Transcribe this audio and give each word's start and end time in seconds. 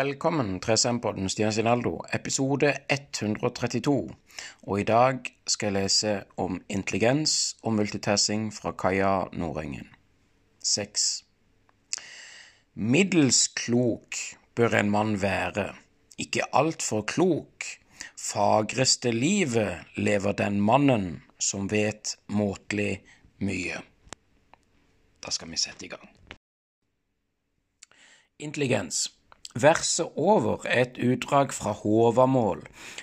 Velkommen 0.00 0.60
til 0.64 0.78
SM-podden 0.78 1.28
Stian 1.28 1.52
Sinaldo, 1.52 1.98
episode 2.14 2.70
132. 2.88 4.14
Og 4.62 4.80
i 4.80 4.84
dag 4.88 5.26
skal 5.44 5.66
jeg 5.66 5.74
lese 5.76 6.12
om 6.40 6.56
intelligens 6.72 7.34
og 7.62 7.74
multitasking 7.76 8.46
fra 8.54 8.72
Kaja 8.72 9.26
Nordengen. 9.32 9.90
6. 10.64 11.04
Middels 12.74 13.42
klok 13.60 14.16
bør 14.56 14.78
en 14.80 14.94
mann 14.94 15.20
være, 15.20 15.66
ikke 16.16 16.48
altfor 16.54 17.04
klok. 17.04 17.68
Fagreste 18.16 19.12
livet 19.12 19.84
lever 20.00 20.32
den 20.32 20.60
mannen 20.64 21.08
som 21.36 21.68
vet 21.68 22.16
måtelig 22.32 23.02
mye. 23.44 23.84
Da 25.20 25.30
skal 25.34 25.52
vi 25.52 25.60
sette 25.60 25.90
i 25.90 25.92
gang. 25.92 26.08
Intelligens. 28.38 29.10
Verset 29.54 30.12
over 30.14 30.62
er 30.62 30.84
et 30.84 30.98
utdrag 31.02 31.50
fra 31.50 31.72
Håvamål, 31.74 32.60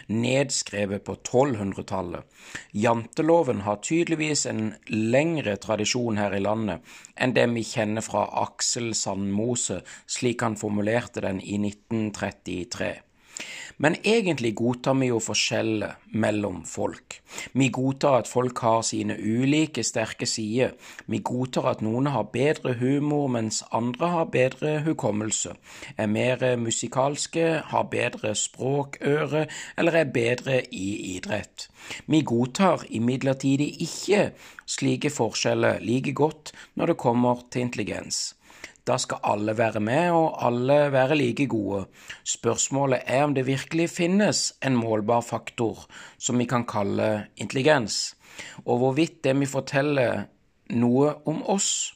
nedskrevet 0.08 1.04
på 1.04 1.18
1200-tallet. 1.20 2.24
Janteloven 2.72 3.66
har 3.66 3.82
tydeligvis 3.84 4.46
en 4.48 4.70
lengre 4.88 5.58
tradisjon 5.60 6.16
her 6.16 6.32
i 6.32 6.40
landet 6.40 6.88
enn 7.20 7.36
det 7.36 7.50
vi 7.52 7.66
kjenner 7.68 8.06
fra 8.06 8.24
Aksel 8.46 8.94
Sandmose, 8.96 9.82
slik 10.08 10.46
han 10.46 10.56
formulerte 10.56 11.26
den 11.26 11.44
i 11.44 11.60
1933. 11.60 12.94
Men 13.78 13.96
egentlig 14.04 14.56
godtar 14.58 14.96
vi 14.98 15.12
jo 15.12 15.20
forskjeller 15.22 16.00
mellom 16.18 16.64
folk. 16.66 17.20
Vi 17.54 17.68
godtar 17.70 18.16
at 18.24 18.30
folk 18.30 18.58
har 18.66 18.82
sine 18.82 19.14
ulike 19.22 19.84
sterke 19.86 20.26
sider. 20.26 20.72
Vi 21.06 21.20
godtar 21.22 21.68
at 21.76 21.84
noen 21.86 22.10
har 22.10 22.32
bedre 22.34 22.74
humor, 22.80 23.28
mens 23.30 23.62
andre 23.72 24.10
har 24.16 24.32
bedre 24.34 24.80
hukommelse, 24.88 25.54
er 25.98 26.10
mer 26.10 26.42
musikalske, 26.58 27.46
har 27.70 27.90
bedre 27.92 28.34
språkøre 28.36 29.46
eller 29.78 30.00
er 30.02 30.10
bedre 30.10 30.64
i 30.74 30.90
idrett. 31.14 31.70
Vi 32.08 32.24
godtar 32.26 32.88
imidlertid 32.90 33.62
ikke 33.62 34.32
slike 34.66 35.14
forskjeller 35.14 35.86
like 35.86 36.14
godt 36.18 36.52
når 36.76 36.94
det 36.94 37.02
kommer 37.06 37.46
til 37.52 37.68
intelligens. 37.68 38.37
Da 38.88 38.96
skal 38.98 39.20
alle 39.24 39.58
være 39.58 39.82
med, 39.84 40.12
og 40.16 40.46
alle 40.48 40.78
være 40.92 41.18
like 41.20 41.48
gode. 41.52 41.86
Spørsmålet 42.24 43.04
er 43.06 43.24
om 43.24 43.34
det 43.36 43.48
virkelig 43.48 43.90
finnes 43.90 44.54
en 44.64 44.78
målbar 44.80 45.22
faktor 45.22 45.84
som 46.18 46.40
vi 46.40 46.48
kan 46.48 46.64
kalle 46.66 47.28
intelligens, 47.36 48.16
og 48.66 48.78
hvorvidt 48.78 49.24
det 49.24 49.36
vi 49.40 49.46
forteller 49.46 50.24
noe 50.70 51.14
om 51.28 51.44
oss. 51.52 51.94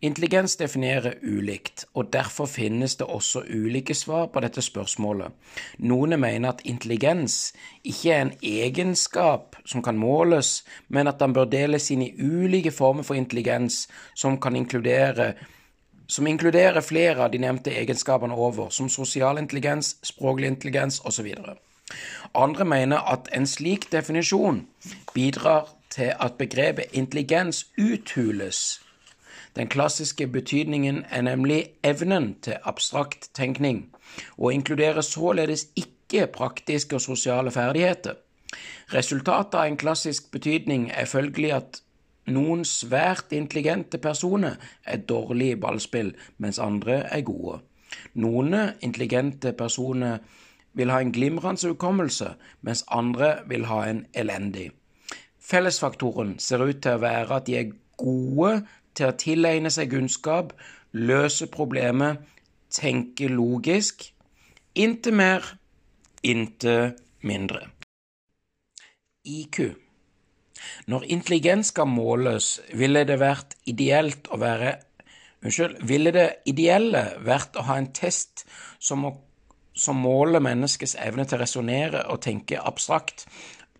Intelligens 0.00 0.56
definerer 0.56 1.14
ulikt, 1.22 1.84
og 1.94 2.12
derfor 2.12 2.46
finnes 2.46 2.96
det 2.96 3.06
også 3.06 3.42
ulike 3.48 3.94
svar 3.94 4.26
på 4.32 4.40
dette 4.40 4.62
spørsmålet. 4.64 5.32
Noen 5.78 6.16
mener 6.20 6.52
at 6.52 6.64
intelligens 6.64 7.52
ikke 7.84 8.12
er 8.12 8.26
en 8.26 8.34
egenskap 8.42 9.56
som 9.64 9.82
kan 9.82 10.00
måles, 10.00 10.64
men 10.88 11.08
at 11.08 11.20
den 11.20 11.32
bør 11.36 11.48
deles 11.52 11.90
inn 11.90 12.04
i 12.04 12.12
ulike 12.16 12.72
former 12.72 13.04
for 13.04 13.16
intelligens 13.16 13.86
som 14.14 14.40
kan 14.40 14.56
inkludere 14.56 15.34
som 16.10 16.26
inkluderer 16.26 16.80
flere 16.82 17.22
av 17.24 17.30
de 17.30 17.38
nevnte 17.38 17.70
egenskapene 17.70 18.34
over, 18.34 18.70
som 18.74 18.88
sosial 18.88 19.38
intelligens, 19.38 19.96
språklig 20.02 20.50
intelligens 20.50 21.00
osv. 21.06 21.28
Andre 22.34 22.64
mener 22.64 23.06
at 23.12 23.28
en 23.34 23.46
slik 23.46 23.88
definisjon 23.92 24.64
bidrar 25.14 25.70
til 25.90 26.12
at 26.20 26.38
begrepet 26.38 26.92
intelligens 26.92 27.66
uthules. 27.78 28.80
Den 29.56 29.68
klassiske 29.68 30.26
betydningen 30.26 31.04
er 31.10 31.22
nemlig 31.22 31.64
evnen 31.82 32.36
til 32.42 32.58
abstrakt 32.64 33.30
tenkning, 33.34 33.88
og 34.38 34.52
inkluderer 34.54 35.00
således 35.00 35.66
ikke 35.76 36.26
praktiske 36.26 36.96
og 36.96 37.00
sosiale 37.00 37.50
ferdigheter. 37.50 38.14
Resultatet 38.94 39.54
av 39.54 39.66
en 39.66 39.78
klassisk 39.78 40.30
betydning 40.30 40.90
er 40.94 41.06
følgelig 41.06 41.52
at 41.54 41.82
noen 42.26 42.64
svært 42.64 43.32
intelligente 43.32 43.98
personer 43.98 44.56
er 44.84 45.02
dårlige 45.08 45.56
i 45.56 45.60
ballspill, 45.60 46.14
mens 46.38 46.58
andre 46.58 47.02
er 47.08 47.24
gode. 47.26 47.60
Noen 48.14 48.54
intelligente 48.82 49.52
personer 49.52 50.18
vil 50.72 50.90
ha 50.90 51.00
en 51.00 51.12
glimrende 51.12 51.68
hukommelse, 51.68 52.34
mens 52.60 52.84
andre 52.88 53.38
vil 53.48 53.66
ha 53.66 53.82
en 53.88 54.04
elendig. 54.14 54.70
Fellesfaktoren 55.40 56.38
ser 56.38 56.62
ut 56.62 56.82
til 56.82 56.94
å 56.94 57.02
være 57.02 57.40
at 57.40 57.46
de 57.48 57.56
er 57.58 57.72
gode 57.98 58.60
til 58.94 59.10
å 59.10 59.16
tilegne 59.18 59.70
seg 59.72 59.90
kunnskap, 59.90 60.52
løse 60.92 61.48
problemet, 61.50 62.20
tenke 62.70 63.28
logisk. 63.28 64.12
Inte 64.74 65.10
mer, 65.10 65.56
inte 66.22 66.94
mindre. 67.26 67.66
IQ 69.24 69.89
når 70.90 71.08
intelligens 71.16 71.72
skal 71.74 71.88
måles, 71.90 72.58
ville 72.76 73.04
det 73.08 73.18
vært 73.20 73.56
ideelt 73.70 74.30
å 74.30 74.40
være 74.40 74.78
Unnskyld, 75.40 75.78
ville 75.88 76.10
det 76.12 76.26
ideelle 76.52 77.00
vært 77.24 77.54
å 77.56 77.62
ha 77.64 77.78
en 77.80 77.86
test 77.96 78.42
som, 78.76 79.06
som 79.72 79.96
måler 79.96 80.42
menneskets 80.44 80.98
evne 81.00 81.24
til 81.24 81.38
å 81.38 81.40
resonnere 81.40 82.02
og 82.12 82.20
tenke 82.26 82.60
abstrakt, 82.60 83.24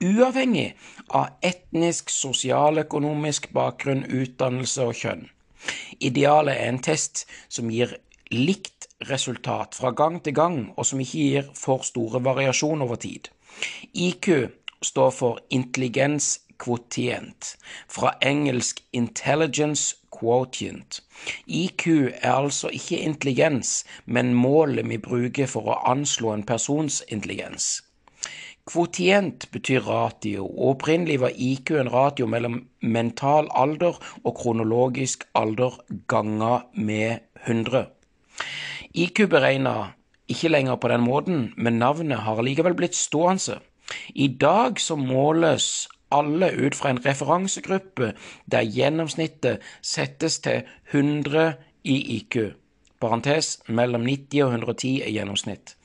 uavhengig 0.00 0.70
av 1.12 1.36
etnisk, 1.44 2.08
sosialøkonomisk 2.08 3.50
bakgrunn, 3.52 4.06
utdannelse 4.08 4.88
og 4.88 4.96
kjønn. 5.02 5.26
Idealet 6.00 6.56
er 6.56 6.72
en 6.72 6.80
test 6.80 7.26
som 7.52 7.68
gir 7.68 7.92
likt 8.32 8.88
resultat 9.10 9.76
fra 9.76 9.92
gang 9.96 10.20
til 10.24 10.36
gang, 10.36 10.60
og 10.76 10.86
som 10.88 11.00
ikke 11.02 11.26
gir 11.26 11.50
for 11.56 11.84
store 11.84 12.22
variasjoner 12.24 12.88
over 12.88 13.00
tid. 13.00 13.28
IQ 13.92 14.30
står 14.80 15.10
for 15.12 15.44
intelligens 15.52 16.38
kvotient, 16.60 17.56
fra 17.88 18.12
engelsk 18.22 18.82
intelligence 18.92 19.96
quotient. 20.12 21.00
IQ 21.46 21.86
er 22.22 22.32
altså 22.32 22.68
ikke 22.68 22.98
intelligens, 22.98 23.84
men 24.04 24.34
målet 24.34 24.88
vi 24.88 24.98
bruker 24.98 25.48
for 25.50 25.72
å 25.72 25.78
anslå 25.90 26.34
en 26.34 26.46
persons 26.46 27.00
intelligens. 27.08 27.80
Kvotient 28.70 29.48
betyr 29.50 29.82
ratio, 29.82 30.44
og 30.44 30.74
opprinnelig 30.74 31.20
var 31.22 31.32
IQ 31.34 31.72
en 31.80 31.90
ratio 31.90 32.28
mellom 32.30 32.60
mental 32.82 33.48
alder 33.56 33.96
og 34.22 34.36
kronologisk 34.36 35.24
alder 35.34 35.80
ganga 36.12 36.60
med 36.74 37.24
100. 37.46 37.88
IQ 38.94 39.24
beregna 39.32 39.92
ikke 40.30 40.52
lenger 40.52 40.78
på 40.78 40.90
den 40.92 41.02
måten, 41.02 41.40
men 41.56 41.80
navnet 41.82 42.22
har 42.26 42.42
likevel 42.46 42.76
blitt 42.78 42.94
stående. 42.94 43.58
I 44.14 44.28
dag 44.28 44.78
så 44.78 44.94
måles 44.94 45.88
alle 46.10 46.50
ut 46.66 46.74
fra 46.74 46.90
en 46.90 47.04
referansegruppe 47.04 48.12
der 48.50 48.66
gjennomsnittet 48.66 49.62
settes 49.82 50.40
til 50.44 50.62
100 50.92 51.54
i 51.84 51.96
IQ. 52.16 52.36
Parentes 53.00 53.58
mellom 53.68 54.04
90 54.04 54.42
og 54.44 54.50
110 54.50 54.90
er 55.06 55.14
gjennomsnitt. 55.14 55.76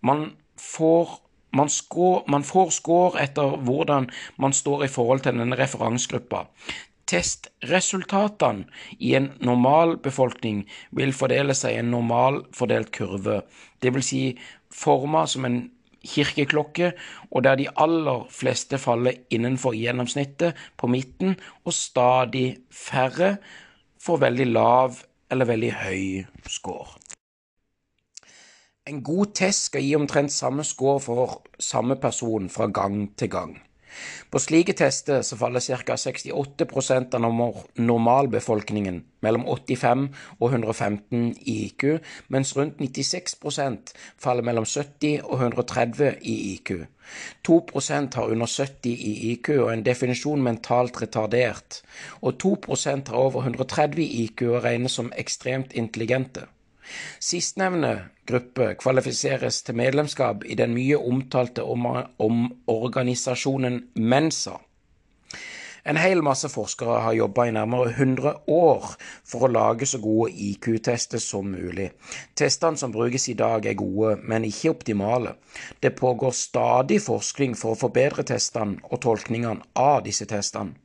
Man 0.00 0.32
får, 0.60 1.22
man, 1.56 1.68
score, 1.68 2.22
man 2.28 2.44
får 2.44 2.74
score 2.76 3.22
etter 3.22 3.56
hvordan 3.56 4.10
man 4.36 4.52
står 4.52 4.84
i 4.84 4.92
forhold 4.92 5.24
til 5.24 5.40
denne 5.40 5.56
referansegruppa. 5.58 6.44
Testresultatene 7.08 8.66
i 9.00 9.14
en 9.16 9.30
normalbefolkning 9.40 10.66
vil 10.92 11.14
fordele 11.16 11.56
seg 11.56 11.72
i 11.72 11.80
en 11.80 11.90
normalfordelt 11.94 12.92
kurve, 12.92 13.40
dvs. 13.80 14.10
Si 14.10 14.22
forma 14.68 15.24
som 15.26 15.48
en 15.48 15.62
kirkeklokke, 16.08 16.92
og 17.30 17.44
der 17.44 17.58
de 17.60 17.68
aller 17.76 18.26
fleste 18.30 18.78
faller 18.78 19.20
innenfor 19.30 19.76
gjennomsnittet 19.76 20.56
på 20.76 20.90
midten, 20.90 21.36
og 21.64 21.76
stadig 21.76 22.58
færre 22.70 23.36
får 24.02 24.24
veldig 24.24 24.46
lav 24.46 25.02
eller 25.30 25.44
veldig 25.44 25.72
høy 25.82 26.24
score. 26.48 26.98
En 28.88 29.02
god 29.04 29.34
test 29.36 29.68
skal 29.68 29.84
gi 29.84 29.94
omtrent 29.98 30.32
samme 30.32 30.64
score 30.64 31.00
for 31.04 31.42
samme 31.60 31.96
person 32.00 32.48
fra 32.48 32.70
gang 32.72 33.10
til 33.20 33.28
gang. 33.30 33.67
På 34.30 34.40
slike 34.42 34.74
tester 34.76 35.22
så 35.22 35.36
faller 35.40 35.60
ca. 35.60 35.96
68% 35.96 37.14
av 37.14 37.24
normalbefolkningen 37.76 39.02
mellom 39.24 39.46
85 39.46 40.04
og 40.38 40.50
115 40.50 41.30
i 41.40 41.56
IQ, 41.66 41.84
mens 42.28 42.54
rundt 42.56 42.82
96% 42.82 43.94
faller 44.20 44.46
mellom 44.46 44.66
70 44.66 45.24
og 45.24 45.40
130 45.40 46.18
i 46.22 46.36
IQ. 46.54 46.72
2% 47.48 48.14
har 48.14 48.34
under 48.34 48.46
70 48.46 48.92
i 48.92 49.14
IQ 49.32 49.50
og 49.56 49.72
en 49.72 49.86
definisjon 49.86 50.42
mentalt 50.44 51.00
retardert, 51.02 51.80
og 52.20 52.36
2% 52.44 53.08
har 53.08 53.16
over 53.16 53.48
130 53.48 54.04
i 54.04 54.24
IQ 54.26 54.44
og 54.50 54.62
regnes 54.68 54.98
som 55.00 55.12
ekstremt 55.16 55.72
intelligente. 55.72 56.46
Sistnevnte 57.20 57.92
gruppe 58.28 58.74
kvalifiseres 58.80 59.62
til 59.66 59.76
medlemskap 59.80 60.44
i 60.44 60.54
den 60.58 60.74
mye 60.76 60.96
omtalte 60.98 61.62
omorganisasjonen 61.64 63.82
om 63.82 64.08
Mensa. 64.14 64.56
En 65.88 65.96
hel 65.96 66.20
masse 66.22 66.48
forskere 66.52 66.98
har 67.00 67.14
jobba 67.16 67.46
i 67.48 67.52
nærmere 67.56 67.94
100 67.94 68.32
år 68.52 68.90
for 69.24 69.46
å 69.46 69.52
lage 69.52 69.86
så 69.88 69.98
gode 70.02 70.34
IQ-tester 70.50 71.22
som 71.22 71.48
mulig. 71.48 71.90
Testene 72.36 72.76
som 72.76 72.92
brukes 72.92 73.28
i 73.32 73.36
dag 73.38 73.66
er 73.66 73.78
gode, 73.78 74.18
men 74.20 74.44
ikke 74.44 74.74
optimale. 74.74 75.32
Det 75.80 75.96
pågår 75.96 76.36
stadig 76.36 77.00
forskning 77.06 77.56
for 77.56 77.72
å 77.72 77.80
forbedre 77.86 78.22
testene 78.28 78.76
og 78.90 79.00
tolkningene 79.06 79.64
av 79.80 80.04
disse 80.04 80.28
testene. 80.28 80.76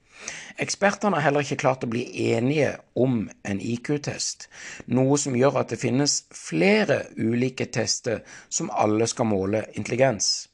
Ekspertene 0.62 1.18
har 1.18 1.26
heller 1.28 1.46
ikke 1.46 1.62
klart 1.64 1.84
å 1.86 1.90
bli 1.90 2.04
enige 2.30 2.76
om 2.94 3.26
en 3.44 3.62
IQ-test, 3.62 4.48
noe 4.86 5.18
som 5.18 5.36
gjør 5.38 5.62
at 5.64 5.74
det 5.74 5.82
finnes 5.82 6.20
flere 6.38 7.04
ulike 7.18 7.66
tester 7.74 8.22
som 8.50 8.72
alle 8.72 9.08
skal 9.10 9.32
måle 9.32 9.66
intelligens. 9.74 10.50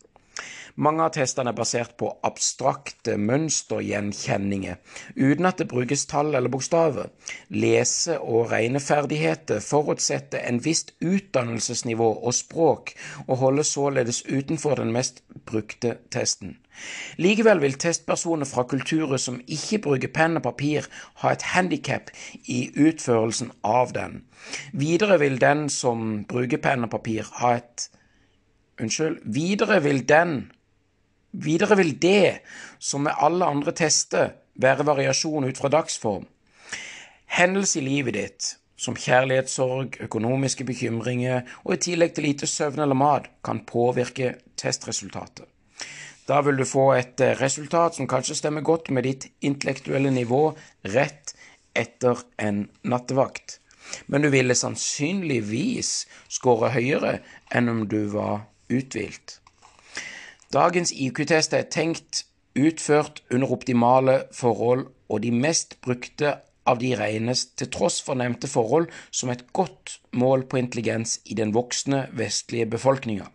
Mange 0.79 1.03
av 1.03 1.09
testene 1.11 1.51
er 1.51 1.57
basert 1.57 1.97
på 1.99 2.07
abstrakte 2.23 3.17
mønstergjenkjenninger, 3.19 4.77
uten 5.17 5.47
at 5.49 5.59
det 5.59 5.65
brukes 5.67 6.05
tall 6.07 6.31
eller 6.31 6.51
bokstaver. 6.53 7.09
Lese- 7.51 8.15
og 8.19 8.53
regneferdigheter 8.53 9.59
forutsetter 9.59 10.45
en 10.47 10.61
visst 10.63 10.93
utdannelsesnivå 11.03 12.07
og 12.23 12.37
språk, 12.37 12.93
og 13.27 13.41
holder 13.41 13.67
således 13.67 14.21
utenfor 14.29 14.79
den 14.79 14.93
mest 14.95 15.19
brukte 15.49 15.97
testen. 16.15 16.55
Likevel 17.19 17.59
vil 17.59 17.75
testpersoner 17.75 18.47
fra 18.47 18.63
kulturer 18.63 19.19
som 19.19 19.41
ikke 19.51 19.81
bruker 19.83 20.13
penn 20.15 20.39
og 20.39 20.45
papir, 20.47 20.87
ha 21.19 21.33
et 21.35 21.43
handikap 21.57 22.07
i 22.47 22.69
utførelsen 22.71 23.51
av 23.67 23.91
den. 23.99 24.21
Videre 24.71 25.19
vil 25.19 25.35
den 25.43 25.67
som 25.67 26.23
bruker 26.23 26.63
penn 26.63 26.87
og 26.87 26.95
papir, 26.95 27.27
ha 27.43 27.57
et 27.59 27.89
Unnskyld. 28.79 29.17
Videre 29.27 29.81
vil 29.83 30.05
den 30.07 30.51
Videre 31.31 31.77
vil 31.77 31.93
det, 32.01 32.41
som 32.79 33.03
med 33.05 33.17
alle 33.17 33.45
andre 33.45 33.73
tester, 33.75 34.33
være 34.59 34.85
variasjon 34.87 35.45
ut 35.45 35.57
fra 35.57 35.69
dagsform. 35.69 36.25
Hendelser 37.29 37.81
i 37.81 37.85
livet 37.85 38.17
ditt, 38.17 38.47
som 38.79 38.97
kjærlighetssorg, 38.97 39.99
økonomiske 40.07 40.65
bekymringer 40.65 41.45
og 41.65 41.75
i 41.75 41.81
tillegg 41.85 42.15
til 42.15 42.29
lite 42.29 42.47
søvn 42.49 42.81
eller 42.81 42.97
mat, 42.97 43.29
kan 43.45 43.61
påvirke 43.67 44.33
testresultatet. 44.57 45.45
Da 46.29 46.41
vil 46.45 46.59
du 46.61 46.65
få 46.65 46.91
et 46.93 47.21
eh, 47.25 47.37
resultat 47.39 47.97
som 47.97 48.07
kanskje 48.09 48.37
stemmer 48.37 48.61
godt 48.65 48.91
med 48.93 49.07
ditt 49.07 49.25
intellektuelle 49.41 50.11
nivå 50.13 50.51
rett 50.93 51.33
etter 51.77 52.21
en 52.37 52.67
nattevakt, 52.85 53.57
men 54.07 54.21
du 54.21 54.29
ville 54.29 54.57
sannsynligvis 54.57 55.93
skåre 56.29 56.69
høyere 56.75 57.17
enn 57.55 57.71
om 57.71 57.85
du 57.89 58.03
var 58.13 58.45
uthvilt. 58.69 59.38
Dagens 60.53 60.89
IQ-test 60.91 61.53
er 61.53 61.67
tenkt 61.69 62.23
utført 62.57 63.21
under 63.29 63.51
optimale 63.53 64.23
forhold, 64.33 64.87
og 65.09 65.21
de 65.21 65.29
mest 65.31 65.75
brukte 65.85 66.39
av 66.65 66.79
de 66.81 66.95
regnes, 66.97 67.45
til 67.53 67.69
tross 67.69 67.99
for 68.01 68.17
nevnte 68.17 68.49
forhold, 68.49 68.87
som 69.11 69.29
et 69.29 69.43
godt 69.53 69.99
mål 70.17 70.47
på 70.49 70.57
intelligens 70.57 71.19
i 71.25 71.37
den 71.37 71.53
voksne 71.53 72.07
vestlige 72.17 72.65
befolkninga. 72.65 73.29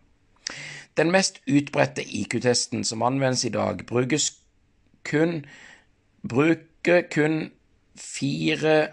Den 0.98 1.10
mest 1.14 1.38
utbredte 1.50 2.02
IQ-testen 2.02 2.82
som 2.84 3.02
anvendes 3.02 3.44
i 3.46 3.54
dag, 3.54 3.86
brukes 3.86 4.32
kun 5.06 5.44
bruker 6.28 7.06
kun 7.14 7.50
fire 7.94 8.88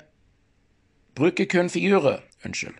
bruker 1.16 1.46
kun 1.46 1.70
figurer, 1.70 2.22
unnskyld. 2.46 2.78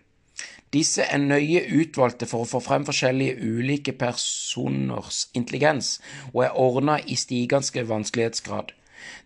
Disse 0.72 1.04
er 1.04 1.20
nøye 1.20 1.66
utvalgte 1.76 2.26
for 2.28 2.44
å 2.44 2.48
få 2.48 2.60
frem 2.64 2.86
forskjellige 2.88 3.36
ulike 3.44 3.92
personers 3.92 5.26
intelligens, 5.36 5.98
og 6.32 6.46
er 6.46 6.56
ordna 6.56 6.96
i 7.04 7.16
stigende 7.20 7.84
vanskelighetsgrad. 7.90 8.72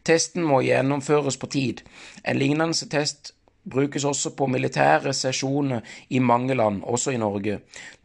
Testen 0.04 0.42
må 0.42 0.60
gjennomføres 0.66 1.36
på 1.38 1.50
tid. 1.52 1.82
En 2.24 2.38
lignende 2.40 2.88
test 2.90 3.32
brukes 3.70 4.04
også 4.04 4.32
på 4.38 4.46
militære 4.46 5.12
sesjoner 5.14 5.80
i 6.08 6.18
mange 6.18 6.54
land, 6.54 6.82
også 6.82 7.14
i 7.14 7.20
Norge. 7.22 7.60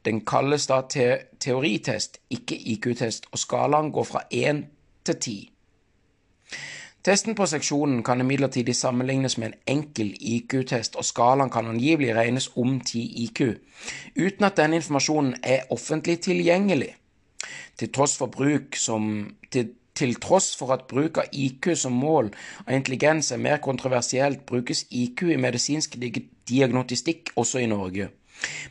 Den 0.05 0.21
kalles 0.25 0.67
da 0.67 0.81
te 0.89 1.07
teoritest, 1.39 2.19
ikke 2.29 2.57
IQ-test, 2.75 3.29
og 3.31 3.41
skalaen 3.41 3.91
går 3.91 4.07
fra 4.09 4.23
én 4.33 4.65
til 5.05 5.19
ti. 5.21 5.37
Testen 7.01 7.33
på 7.33 7.47
seksjonen 7.49 8.03
kan 8.05 8.21
imidlertid 8.21 8.67
sammenlignes 8.77 9.37
med 9.41 9.47
en 9.47 9.77
enkel 9.77 10.11
IQ-test, 10.21 10.95
og 10.95 11.05
skalaen 11.05 11.49
kan 11.49 11.65
angivelig 11.65 12.13
regnes 12.13 12.51
om 12.55 12.75
10 12.79 13.01
IQ, 13.23 13.41
uten 14.21 14.45
at 14.45 14.57
denne 14.59 14.77
informasjonen 14.77 15.33
er 15.43 15.65
offentlig 15.73 16.19
tilgjengelig. 16.27 16.91
Til 17.77 17.89
tross 17.89 18.17
for, 18.21 18.29
som, 18.77 19.31
til, 19.51 19.71
til 19.97 20.13
tross 20.21 20.53
for 20.57 20.75
at 20.77 20.85
bruk 20.91 21.17
av 21.17 21.33
IQ 21.33 21.71
som 21.75 21.97
mål 21.97 22.29
av 22.67 22.75
intelligens 22.77 23.31
er 23.31 23.41
mer 23.41 23.57
kontroversielt, 23.57 24.45
brukes 24.45 24.85
IQ 24.91 25.23
i 25.33 25.41
medisinsk 25.41 25.97
diagnostikk 26.49 27.33
også 27.35 27.65
i 27.65 27.71
Norge. 27.71 28.11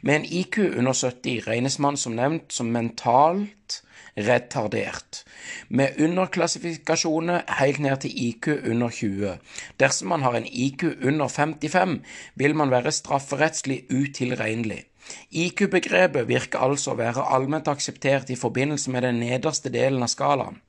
Med 0.02 0.20
en 0.20 0.24
IQ 0.24 0.58
under 0.78 0.92
70 0.92 1.48
regnes 1.48 1.78
man 1.78 1.96
som 1.96 2.14
nevnt 2.14 2.52
som 2.52 2.70
mentalt 2.70 3.82
retardert, 4.26 5.24
med 5.68 5.98
underklassifikasjoner 6.00 7.44
helt 7.60 7.80
ned 7.82 8.04
til 8.04 8.14
IQ 8.28 8.48
under 8.70 8.90
20. 8.90 9.34
Dersom 9.80 10.12
man 10.12 10.22
har 10.26 10.38
en 10.38 10.46
IQ 10.46 10.84
under 11.06 11.28
55, 11.28 12.00
vil 12.34 12.56
man 12.56 12.70
være 12.70 12.92
strafferettslig 12.92 13.84
utilregnelig. 13.90 14.84
IQ-begrepet 15.30 16.28
virker 16.28 16.62
altså 16.62 16.92
å 16.92 16.98
være 17.00 17.26
allment 17.34 17.68
akseptert 17.70 18.30
i 18.30 18.38
forbindelse 18.38 18.92
med 18.94 19.06
den 19.06 19.20
nederste 19.22 19.72
delen 19.72 20.02
av 20.04 20.12
skalaen. 20.12 20.60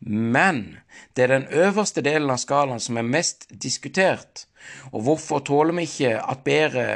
Men 0.00 0.80
det 1.14 1.26
er 1.26 1.34
den 1.34 1.48
øverste 1.52 2.02
delen 2.02 2.32
av 2.32 2.40
skalaen 2.40 2.80
som 2.80 2.96
er 2.96 3.06
mest 3.06 3.46
diskutert, 3.52 4.46
og 4.92 5.04
hvorfor 5.04 5.44
tåler 5.44 5.76
vi 5.76 5.86
ikke 5.88 6.16
at 6.20 6.44
bedre 6.46 6.86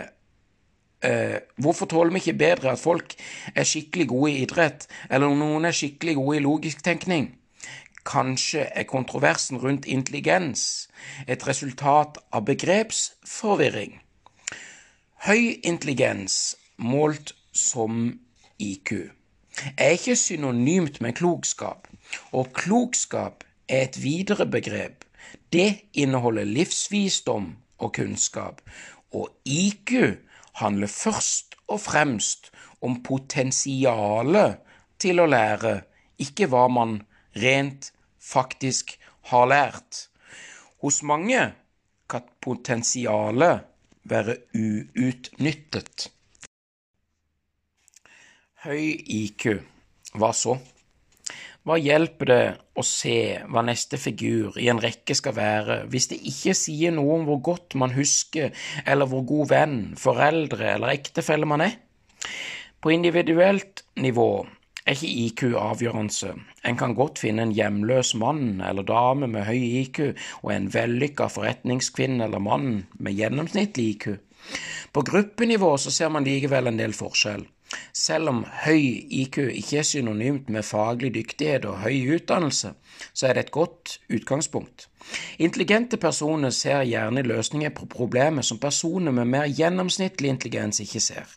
eh, 1.04 1.38
hvorfor 1.56 1.86
tåler 1.90 2.14
vi 2.14 2.22
ikke 2.22 2.38
bedre 2.38 2.72
at 2.72 2.82
folk 2.82 3.14
er 3.54 3.68
skikkelig 3.68 4.08
gode 4.08 4.32
i 4.32 4.42
idrett, 4.44 4.88
eller 5.10 5.34
noen 5.34 5.68
er 5.68 5.76
skikkelig 5.76 6.16
gode 6.18 6.38
i 6.38 6.44
logisk 6.44 6.84
tenkning? 6.84 7.30
Kanskje 8.04 8.66
er 8.76 8.84
kontroversen 8.88 9.58
rundt 9.62 9.86
intelligens 9.88 10.88
et 11.26 11.46
resultat 11.48 12.18
av 12.32 12.44
begrepsforvirring. 12.44 14.00
Høy 15.24 15.60
intelligens 15.64 16.56
målt 16.76 17.32
som 17.52 18.18
IQ 18.60 18.92
er 19.78 19.94
ikke 19.94 20.16
synonymt 20.18 21.00
med 21.00 21.16
klokskap, 21.16 21.88
og 22.32 22.52
klokskap 22.52 23.44
er 23.68 23.86
et 23.88 24.02
videre 24.02 24.46
begrep. 24.46 25.04
Det 25.52 25.80
inneholder 25.94 26.44
livsvisdom 26.44 27.54
og 27.78 27.92
kunnskap, 27.94 28.60
og 29.12 29.30
IQ 29.46 30.18
handler 30.60 30.90
først 30.90 31.56
og 31.68 31.80
fremst 31.80 32.50
om 32.84 33.00
potensialet 33.02 34.60
til 35.00 35.20
å 35.20 35.28
lære, 35.28 35.74
ikke 36.20 36.48
hva 36.52 36.66
man 36.70 36.98
rent 37.40 37.90
faktisk 38.22 38.94
har 39.30 39.48
lært. 39.50 40.08
Hos 40.84 41.02
mange 41.02 41.40
kan 42.10 42.26
potensialet 42.44 43.64
være 44.04 44.36
uutnyttet. 44.54 46.10
Høy 48.64 48.84
IQ, 49.12 49.48
hva 50.16 50.30
så? 50.36 50.58
Hva 51.64 51.78
hjelper 51.80 52.28
det 52.28 52.42
å 52.76 52.82
se 52.84 53.40
hva 53.48 53.62
neste 53.64 53.96
figur 53.96 54.58
i 54.60 54.66
en 54.68 54.82
rekke 54.84 55.14
skal 55.16 55.32
være, 55.38 55.76
hvis 55.88 56.10
det 56.10 56.18
ikke 56.28 56.52
sier 56.60 56.92
noe 56.92 57.14
om 57.16 57.24
hvor 57.24 57.38
godt 57.46 57.76
man 57.80 57.94
husker, 57.96 58.50
eller 58.84 59.08
hvor 59.08 59.24
god 59.24 59.48
venn, 59.48 59.78
foreldre 59.96 60.74
eller 60.74 60.92
ektefelle 60.92 61.48
man 61.48 61.64
er? 61.64 61.78
På 62.84 62.92
individuelt 62.92 63.80
nivå 63.96 64.44
er 64.84 64.92
ikke 64.92 65.14
IQ 65.24 65.42
avgjørende. 65.56 66.34
En 66.68 66.76
kan 66.76 66.92
godt 66.98 67.22
finne 67.24 67.46
en 67.46 67.56
hjemløs 67.56 68.12
mann 68.20 68.60
eller 68.60 68.84
dame 68.84 69.30
med 69.32 69.48
høy 69.48 69.64
IQ 69.86 70.02
og 70.42 70.52
en 70.52 70.68
vellykka 70.74 71.30
forretningskvinne 71.32 72.28
eller 72.28 72.44
mann 72.44 72.82
med 73.00 73.16
gjennomsnittlig 73.16 73.88
IQ. 73.94 74.08
På 74.92 75.00
gruppenivå 75.00 75.72
så 75.80 75.88
ser 75.88 76.12
man 76.12 76.28
likevel 76.28 76.68
en 76.68 76.84
del 76.84 76.92
forskjell. 76.92 77.48
Selv 77.92 78.28
om 78.28 78.42
høy 78.64 78.82
IQ 79.22 79.38
ikke 79.44 79.78
er 79.78 79.86
synonymt 79.88 80.50
med 80.50 80.66
faglig 80.66 81.14
dyktighet 81.14 81.64
og 81.68 81.80
høy 81.84 82.16
utdannelse, 82.16 82.74
så 83.12 83.28
er 83.28 83.36
det 83.36 83.46
et 83.46 83.54
godt 83.54 83.98
utgangspunkt. 84.12 84.88
Intelligente 85.38 85.96
personer 85.96 86.50
ser 86.50 86.84
gjerne 86.88 87.22
løsninger 87.22 87.74
på 87.76 87.86
problemer 87.90 88.42
som 88.42 88.58
personer 88.58 89.12
med 89.12 89.24
mer 89.24 89.48
gjennomsnittlig 89.50 90.32
intelligens 90.32 90.80
ikke 90.80 91.00
ser. 91.00 91.36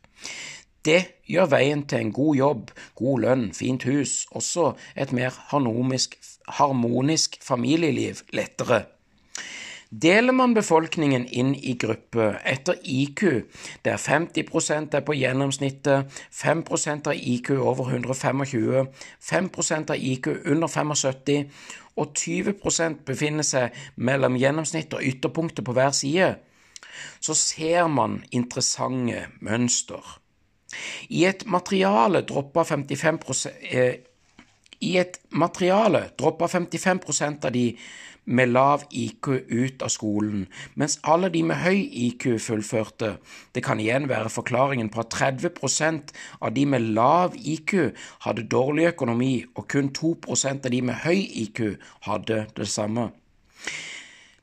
Det 0.86 1.01
gjør 1.27 1.50
veien 1.51 1.82
til 1.84 2.00
en 2.00 2.13
god 2.15 2.36
jobb, 2.36 2.70
god 2.96 3.24
lønn, 3.25 3.48
fint 3.53 3.84
hus, 3.84 4.27
også 4.32 4.72
et 4.96 5.12
mer 5.12 5.36
harmonisk, 5.51 7.39
familieliv 7.44 8.24
lettere. 8.34 8.86
Deler 9.89 10.36
man 10.36 10.53
befolkningen 10.53 11.24
inn 11.32 11.53
i 11.56 11.77
grupper 11.79 12.41
etter 12.44 12.75
IQ, 12.84 13.22
der 13.86 13.96
50% 13.98 14.98
er 14.98 15.06
på 15.08 15.15
gjennomsnittet, 15.15 16.12
5% 16.36 17.08
har 17.08 17.15
IQ 17.15 17.53
over 17.56 17.94
125, 17.94 18.88
5% 19.24 19.94
har 19.94 19.96
IQ 20.12 20.27
under 20.46 20.67
75 20.67 21.48
og 21.98 22.12
20% 22.17 23.00
befinner 23.08 23.48
seg 23.48 23.77
mellom 23.96 24.36
gjennomsnittet 24.38 25.00
og 25.00 25.08
ytterpunktet 25.08 25.65
på 25.65 25.74
hver 25.74 25.96
side, 25.96 26.36
så 27.22 27.34
ser 27.34 27.88
man 27.88 28.20
interessante 28.32 29.27
mønster. 29.39 30.03
I 31.10 31.24
et 31.29 31.46
materiale 31.48 32.25
droppa 32.27 32.65
55 32.67 33.48
eh, 33.72 34.03
i 34.84 34.98
et 35.00 35.17
materiale 35.32 36.10
droppa 36.20 36.46
55% 36.51 37.48
av 37.48 37.56
de 37.56 37.72
med 38.27 38.51
lav 38.51 38.84
IQ 38.91 39.29
ut 39.48 39.84
av 39.84 39.91
skolen, 39.91 40.46
mens 40.75 41.00
alle 41.07 41.29
de 41.31 41.43
med 41.48 41.62
høy 41.63 41.79
IQ 42.07 42.27
fullførte. 42.43 43.15
Det 43.55 43.63
kan 43.63 43.79
igjen 43.79 44.10
være 44.12 44.31
forklaringen 44.31 44.91
på 44.91 45.01
at 45.05 45.15
30 45.15 46.12
av 46.41 46.51
de 46.53 46.65
med 46.65 46.91
lav 46.98 47.36
IQ 47.36 47.93
hadde 48.27 48.48
dårlig 48.51 48.91
økonomi, 48.91 49.46
og 49.55 49.67
kun 49.67 49.89
2% 49.96 50.67
av 50.67 50.72
de 50.72 50.81
med 50.81 51.01
høy 51.05 51.24
IQ 51.46 51.79
hadde 52.10 52.46
det 52.55 52.67
samme. 52.67 53.10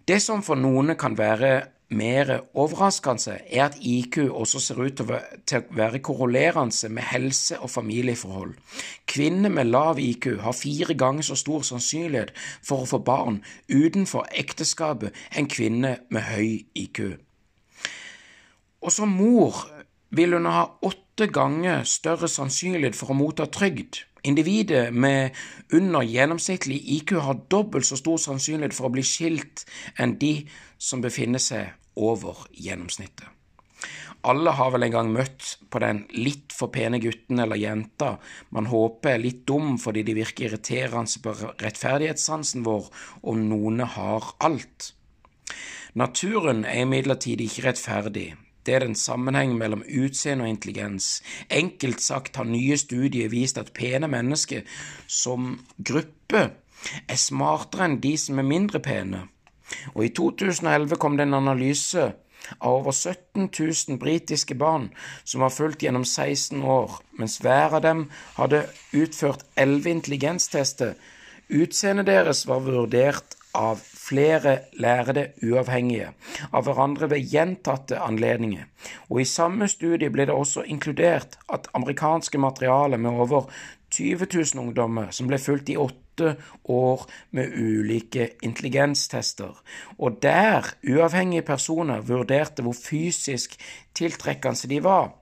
Det 0.08 0.20
som 0.20 0.42
for 0.44 0.56
noen 0.60 0.96
kan 1.00 1.16
være 1.16 1.52
mer 1.96 2.30
overraskende 2.54 3.38
er 3.46 3.64
at 3.64 3.78
IQ 3.80 4.18
også 4.30 4.60
ser 4.60 4.80
ut 4.82 4.96
til 4.98 5.58
å 5.58 5.62
være 5.76 6.00
korrelerende 6.04 6.88
med 6.88 7.02
helse- 7.10 7.58
og 7.58 7.70
familieforhold. 7.70 8.54
Kvinner 9.06 9.50
med 9.50 9.70
lav 9.70 9.98
IQ 9.98 10.40
har 10.40 10.52
fire 10.52 10.94
ganger 10.94 11.22
så 11.22 11.36
stor 11.38 11.62
sannsynlighet 11.62 12.32
for 12.62 12.82
å 12.82 12.88
få 12.88 12.98
barn 12.98 13.42
utenfor 13.68 14.26
ekteskapet 14.32 15.14
enn 15.36 15.50
kvinner 15.50 16.02
med 16.10 16.26
høy 16.30 16.64
IQ. 16.74 17.18
Og 18.84 18.92
som 18.92 19.08
mor 19.08 19.64
vil 20.14 20.36
hun 20.36 20.50
ha 20.50 20.66
åtte 20.82 21.30
ganger 21.32 21.84
større 21.88 22.28
sannsynlighet 22.28 22.96
for 22.96 23.12
å 23.12 23.18
motta 23.18 23.46
trygd. 23.46 24.04
Individet 24.24 24.88
med 24.94 25.36
under 25.72 26.02
gjennomsnittlig 26.02 26.78
IQ 26.96 27.18
har 27.20 27.40
dobbelt 27.52 27.86
så 27.86 27.96
stor 28.00 28.16
sannsynlighet 28.16 28.76
for 28.76 28.88
å 28.88 28.94
bli 28.94 29.04
skilt 29.04 29.66
enn 30.00 30.16
de 30.20 30.46
som 30.80 31.04
befinner 31.04 31.42
seg 31.42 31.74
over 31.96 32.46
gjennomsnittet. 32.52 33.28
Alle 34.24 34.54
har 34.56 34.70
vel 34.72 34.86
en 34.86 34.94
gang 34.94 35.10
møtt 35.12 35.48
på 35.68 35.80
den 35.84 36.04
litt 36.16 36.54
for 36.56 36.72
pene 36.72 36.96
gutten 37.02 37.42
eller 37.42 37.60
jenta 37.60 38.14
man 38.56 38.70
håper 38.70 39.10
er 39.10 39.20
litt 39.20 39.42
dum 39.44 39.74
fordi 39.80 40.04
de 40.06 40.14
virker 40.16 40.48
irriterende 40.48 41.20
på 41.20 41.34
rettferdighetssansen 41.60 42.64
vår 42.64 42.88
om 43.20 43.42
noen 43.50 43.84
har 43.96 44.30
alt. 44.48 44.94
Naturen 45.94 46.64
er 46.64 46.86
imidlertid 46.86 47.44
ikke 47.44 47.66
rettferdig. 47.68 48.30
Det 48.64 48.78
er 48.78 48.86
en 48.86 48.96
sammenheng 48.96 49.52
mellom 49.60 49.84
utseende 49.84 50.46
og 50.46 50.54
intelligens. 50.54 51.20
Enkelt 51.52 52.00
sagt 52.00 52.40
har 52.40 52.48
nye 52.48 52.78
studier 52.80 53.28
vist 53.28 53.60
at 53.60 53.74
pene 53.76 54.08
mennesker 54.08 54.64
som 55.04 55.58
gruppe 55.76 56.46
er 57.04 57.20
smartere 57.20 57.90
enn 57.90 58.00
de 58.00 58.16
som 58.20 58.40
er 58.40 58.48
mindre 58.48 58.80
pene. 58.80 59.26
Og 59.94 60.04
i 60.06 60.12
2011 60.14 60.98
kom 61.00 61.16
det 61.16 61.28
en 61.28 61.40
analyse 61.40 62.10
av 62.58 62.80
over 62.80 62.92
17 62.92 63.48
000 63.48 63.98
britiske 63.98 64.54
barn 64.54 64.90
som 65.24 65.44
var 65.44 65.54
fulgt 65.54 65.82
gjennom 65.82 66.04
16 66.04 66.62
år, 66.62 66.98
mens 67.18 67.38
hver 67.40 67.78
av 67.78 67.84
dem 67.84 68.08
hadde 68.36 68.66
utført 68.92 69.46
11 69.56 69.90
intelligenstester. 69.90 70.94
Utseendet 71.48 72.08
deres 72.08 72.44
var 72.48 72.64
vurdert 72.64 73.36
av 73.54 73.80
flere 73.80 74.56
lærde 74.82 75.28
uavhengige 75.44 76.10
av 76.50 76.66
hverandre 76.66 77.08
ved 77.12 77.28
gjentatte 77.30 78.00
anledninger, 78.02 78.66
og 79.08 79.22
i 79.22 79.28
samme 79.28 79.68
studie 79.70 80.10
ble 80.12 80.26
det 80.28 80.34
også 80.34 80.66
inkludert 80.66 81.38
at 81.52 81.70
amerikanske 81.78 82.40
materialer 82.42 83.00
med 83.00 83.20
over 83.24 83.46
20 83.94 84.26
000 84.26 84.64
ungdommer 84.66 85.12
som 85.14 85.30
ble 85.30 85.38
fulgt 85.38 85.70
i 85.70 85.78
åtte 85.78 86.03
år 86.64 87.04
med 87.30 87.52
ulike 87.58 88.28
intelligenstester, 88.42 89.62
og 89.98 90.22
der 90.22 90.74
uavhengige 90.88 91.42
personer 91.42 92.00
vurderte 92.00 92.62
hvor 92.62 92.76
fysisk 92.76 93.56
tiltrekkende 93.94 94.68
de 94.70 94.82
var. 94.84 95.12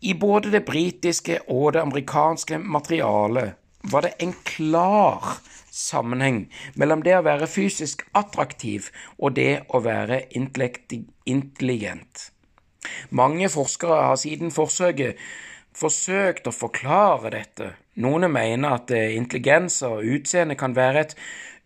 I 0.00 0.14
både 0.14 0.52
det 0.52 0.64
britiske 0.64 1.38
og 1.48 1.72
det 1.72 1.80
amerikanske 1.80 2.58
materialet 2.58 3.54
var 3.92 4.00
det 4.00 4.14
en 4.18 4.34
klar 4.44 5.38
sammenheng 5.70 6.44
mellom 6.74 7.02
det 7.04 7.16
å 7.18 7.24
være 7.24 7.48
fysisk 7.50 8.04
attraktiv 8.14 8.90
og 9.18 9.36
det 9.36 9.64
å 9.68 9.80
være 9.84 10.22
intelligent. 10.34 12.30
Mange 13.10 13.48
forskere 13.48 14.02
har 14.10 14.20
siden 14.20 14.52
forsøket 14.54 15.20
forsøkt 15.74 16.46
å 16.46 16.54
forklare 16.54 17.32
dette. 17.34 17.72
Noen 18.02 18.26
mener 18.32 18.74
at 18.74 18.90
eh, 18.90 19.14
intelligens 19.14 19.80
og 19.86 20.02
utseende 20.16 20.56
kan 20.58 20.74
være 20.74 21.04
et 21.06 21.14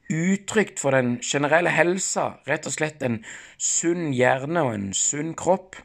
uttrykk 0.09 0.79
for 0.81 0.97
den 0.97 1.19
generelle 1.25 1.73
helsa, 1.73 2.39
rett 2.49 2.67
og 2.67 2.75
slett 2.75 3.03
en 3.05 3.21
sunn 3.61 4.13
hjerne 4.17 4.63
og 4.65 4.75
en 4.75 4.89
sunn 4.97 5.35
kropp. 5.39 5.77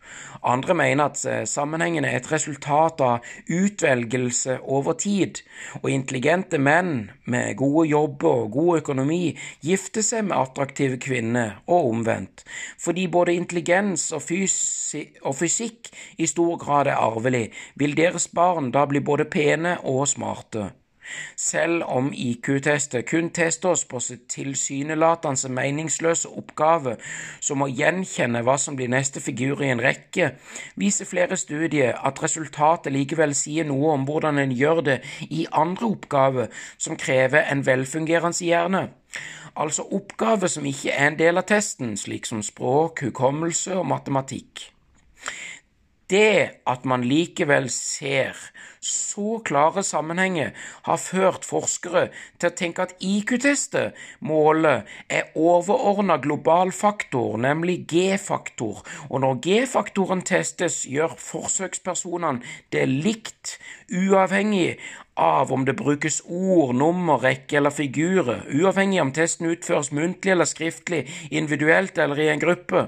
Andre 0.43 0.75
mener 0.77 1.11
at 1.11 1.19
sammenhengene 1.19 1.73
sammenhengen 1.73 2.05
er 2.05 2.17
et 2.17 2.31
resultat 2.31 3.01
av 3.01 3.25
utvelgelse 3.49 4.59
over 4.63 4.93
tid, 4.99 5.41
og 5.81 5.89
intelligente 5.91 6.59
menn 6.59 7.11
med 7.25 7.57
gode 7.57 7.87
jobber 7.89 8.43
og 8.43 8.51
god 8.51 8.81
økonomi 8.83 9.35
gifter 9.61 10.05
seg 10.05 10.27
med 10.27 10.37
attraktive 10.37 10.99
kvinner, 11.01 11.59
og 11.67 11.89
omvendt, 11.93 12.45
fordi 12.79 13.07
både 13.07 13.35
intelligens 13.35 14.11
og, 14.13 14.23
fysi 14.23 15.07
og 15.23 15.35
fysikk 15.39 15.91
i 16.17 16.29
stor 16.29 16.57
grad 16.61 16.87
er 16.87 17.01
arvelig, 17.01 17.49
vil 17.75 17.97
deres 17.97 18.29
barn 18.29 18.71
da 18.71 18.85
bli 18.85 19.03
både 19.03 19.25
pene 19.25 19.77
og 19.83 20.07
smarte. 20.07 20.71
Selv 21.35 21.83
om 21.87 22.11
IQ-tester 22.13 23.03
kun 23.07 23.29
tester 23.35 23.73
oss 23.73 23.85
på 23.85 23.99
tilsynelatende 24.31 25.51
meningsløse 25.53 26.29
oppgave 26.29 26.95
som 27.41 27.63
å 27.63 27.69
gjenkjenne 27.69 28.43
hva 28.45 28.57
som 28.61 28.77
blir 28.79 28.91
neste 28.91 29.21
figur 29.23 29.61
i 29.63 29.71
en 29.73 29.83
rekke, 29.83 30.33
viser 30.79 31.09
flere 31.09 31.37
studier 31.39 31.97
at 31.99 32.23
resultatet 32.23 32.93
likevel 32.93 33.35
sier 33.37 33.67
noe 33.67 33.93
om 33.97 34.07
hvordan 34.07 34.41
en 34.41 34.55
gjør 34.55 34.83
det 34.89 34.99
i 35.29 35.45
andre 35.51 35.89
oppgaver 35.95 36.65
som 36.77 36.99
krever 36.99 37.49
en 37.51 37.65
velfungerende 37.65 38.45
hjerne. 38.45 38.87
Altså 39.55 39.85
oppgaver 39.93 40.49
som 40.49 40.65
ikke 40.65 40.91
er 40.91 41.11
en 41.11 41.19
del 41.19 41.37
av 41.37 41.45
testen, 41.49 41.93
slik 41.97 42.25
som 42.25 42.41
språk, 42.41 43.03
hukommelse 43.05 43.75
og 43.77 43.85
matematikk. 43.91 44.69
Det 46.13 46.61
at 46.69 46.85
man 46.85 47.05
likevel 47.09 47.71
ser 47.73 48.37
så 48.83 49.39
klare 49.45 49.83
sammenhenger, 49.83 50.51
har 50.83 50.99
ført 50.99 51.45
forskere 51.47 52.09
til 52.41 52.49
å 52.49 52.55
tenke 52.57 52.83
at 52.83 52.95
IQ-testet, 53.03 53.97
målet, 54.19 54.89
er 55.07 55.31
overordna 55.39 56.17
global 56.21 56.73
faktor, 56.75 57.37
nemlig 57.39 57.83
G-faktor, 57.89 58.83
og 59.09 59.23
når 59.23 59.39
G-faktoren 59.45 60.23
testes, 60.27 60.83
gjør 60.89 61.15
forsøkspersonene 61.19 62.43
det 62.75 62.85
likt, 62.91 63.57
uavhengig 63.93 64.75
av 65.15 65.51
om 65.53 65.65
det 65.65 65.75
brukes 65.77 66.21
ord, 66.25 66.75
nummer, 66.75 67.21
rekke 67.21 67.57
eller 67.57 67.73
figurer, 67.73 68.45
uavhengig 68.49 69.01
om 69.01 69.11
testen 69.13 69.51
utføres 69.51 69.91
muntlig 69.93 70.33
eller 70.33 70.49
skriftlig, 70.49 71.03
individuelt 71.31 71.97
eller 71.97 72.19
i 72.19 72.29
en 72.31 72.41
gruppe. 72.41 72.87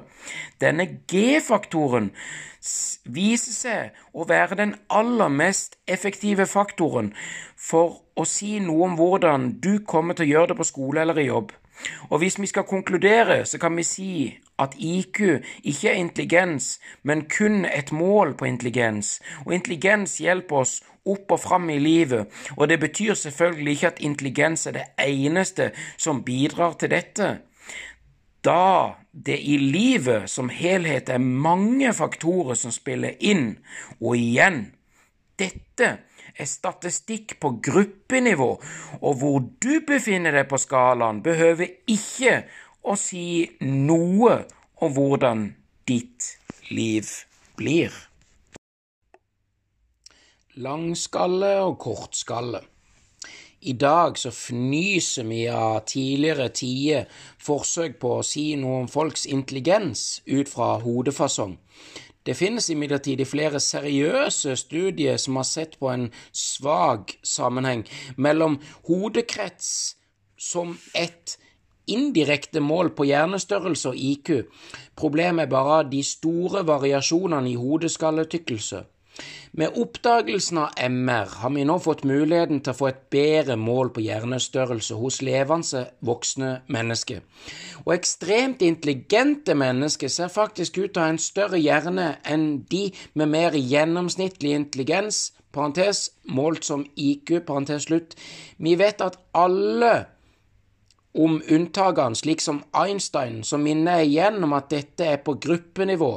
Denne 0.61 0.87
G-faktoren 1.11 2.11
viser 3.05 3.53
seg 3.53 3.99
å 4.13 4.25
være 4.25 4.57
den 4.57 4.73
aller 4.89 5.29
mest 5.29 5.77
effektive 5.85 6.47
faktoren 6.49 7.11
for 7.55 8.01
å 8.17 8.25
si 8.25 8.57
noe 8.63 8.89
om 8.89 8.97
hvordan 8.97 9.51
du 9.61 9.85
kommer 9.85 10.17
til 10.17 10.25
å 10.25 10.31
gjøre 10.31 10.53
det 10.53 10.59
på 10.61 10.69
skole 10.71 11.05
eller 11.05 11.21
i 11.21 11.27
jobb. 11.29 11.53
Og 12.09 12.21
hvis 12.23 12.39
vi 12.39 12.49
skal 12.49 12.65
konkludere, 12.65 13.43
så 13.45 13.59
kan 13.61 13.75
vi 13.75 13.83
si 13.83 14.11
at 14.59 14.75
IQ 14.79 15.21
ikke 15.63 15.89
er 15.89 15.99
intelligens, 15.99 16.79
men 17.03 17.25
kun 17.29 17.65
et 17.65 17.91
mål 17.91 18.35
på 18.37 18.45
intelligens. 18.45 19.19
Og 19.45 19.53
intelligens 19.53 20.17
hjelper 20.23 20.63
oss 20.63 20.77
opp 21.05 21.35
og 21.35 21.39
fram 21.39 21.69
i 21.69 21.79
livet, 21.79 22.31
og 22.57 22.69
det 22.69 22.79
betyr 22.81 23.13
selvfølgelig 23.13 23.71
ikke 23.71 23.87
at 23.87 24.01
intelligens 24.01 24.65
er 24.67 24.77
det 24.79 24.85
eneste 25.05 25.71
som 25.97 26.23
bidrar 26.25 26.73
til 26.79 26.89
dette. 26.95 27.29
Da 28.45 28.95
det 29.11 29.37
i 29.41 29.57
livet 29.57 30.29
som 30.29 30.49
helhet 30.49 31.09
er 31.09 31.21
mange 31.21 31.93
faktorer 31.93 32.57
som 32.57 32.73
spiller 32.73 33.15
inn, 33.19 33.55
og 34.01 34.17
igjen, 34.17 34.67
dette 35.39 35.97
er 36.35 36.49
statistikk 36.49 37.37
på 37.39 37.55
gruppenivå, 37.63 38.49
og 39.01 39.17
hvor 39.19 39.39
du 39.63 39.79
befinner 39.87 40.35
deg 40.35 40.49
på 40.51 40.59
skalaen, 40.61 41.23
behøver 41.23 41.71
ikke 41.91 42.43
å 42.85 42.95
si 42.99 43.45
noe 43.65 44.35
om 44.81 44.93
hvordan 44.93 45.47
ditt 45.89 46.35
liv 46.69 47.09
blir. 47.57 47.91
Langskalle 50.55 51.57
og 51.65 51.77
kortskalle. 51.83 52.61
I 53.65 53.73
dag 53.73 54.17
så 54.21 54.29
fnyser 54.31 55.25
vi 55.25 55.41
av 55.49 55.79
tidligere 55.89 56.51
tider 56.53 57.07
forsøk 57.41 57.97
på 58.01 58.11
å 58.19 58.25
si 58.25 58.51
noe 58.61 58.83
om 58.83 58.89
folks 58.91 59.25
intelligens 59.25 60.21
ut 60.29 60.51
fra 60.51 60.75
hodefasong. 60.83 61.57
Det 62.25 62.33
finnes 62.37 62.69
imidlertid 62.73 63.21
flere 63.29 63.59
seriøse 63.61 64.55
studier 64.57 65.17
som 65.21 65.37
har 65.37 65.47
sett 65.49 65.79
på 65.81 65.89
en 65.91 66.07
svak 66.33 67.17
sammenheng 67.25 67.83
mellom 68.17 68.59
hodekrets 68.87 69.95
som 70.37 70.77
et 70.93 71.37
indirekte 71.87 72.59
mål 72.63 72.91
på 72.97 73.07
hjernestørrelse 73.09 73.93
og 73.93 73.95
IQ. 73.97 74.31
Problemet 74.95 75.45
er 75.45 75.53
bare 75.53 75.83
de 75.91 76.03
store 76.03 76.65
variasjonene 76.67 77.51
i 77.51 77.55
hodeskalletykkelse. 77.59 78.83
Med 79.55 79.77
oppdagelsen 79.79 80.57
av 80.59 80.73
MR 80.91 81.29
har 81.39 81.51
vi 81.55 81.63
nå 81.67 81.77
fått 81.79 82.03
muligheten 82.07 82.59
til 82.59 82.73
å 82.73 82.75
få 82.75 82.89
et 82.89 83.05
bedre 83.13 83.55
mål 83.55 83.93
på 83.95 84.03
hjernestørrelse 84.03 84.97
hos 84.99 85.21
levende 85.23 85.85
voksne 86.03 86.49
mennesker. 86.75 87.21
Og 87.85 87.93
ekstremt 87.95 88.65
intelligente 88.65 89.55
mennesker 89.55 90.11
ser 90.11 90.33
faktisk 90.33 90.81
ut 90.81 90.89
til 90.89 90.99
å 90.99 91.05
ha 91.05 91.13
en 91.13 91.21
større 91.21 91.61
hjerne 91.61 92.09
enn 92.27 92.65
de 92.71 92.89
med 93.13 93.31
mer 93.31 93.55
gjennomsnittlig 93.55 94.51
intelligens, 94.57 95.29
parentes, 95.55 96.09
målt 96.27 96.67
som 96.67 96.83
IQ, 96.99 97.37
parentes 97.47 97.87
slutt. 97.87 98.17
Vi 98.59 98.75
vet 98.75 98.99
at 98.99 99.15
alle 99.31 99.93
om 101.15 101.39
unntakene, 101.51 102.15
slik 102.15 102.41
som 102.43 102.63
Einstein, 102.75 103.43
som 103.43 103.63
minner 103.63 104.03
igjen 104.03 104.43
om 104.43 104.53
at 104.57 104.69
dette 104.73 105.07
er 105.15 105.21
på 105.23 105.37
gruppenivå. 105.41 106.13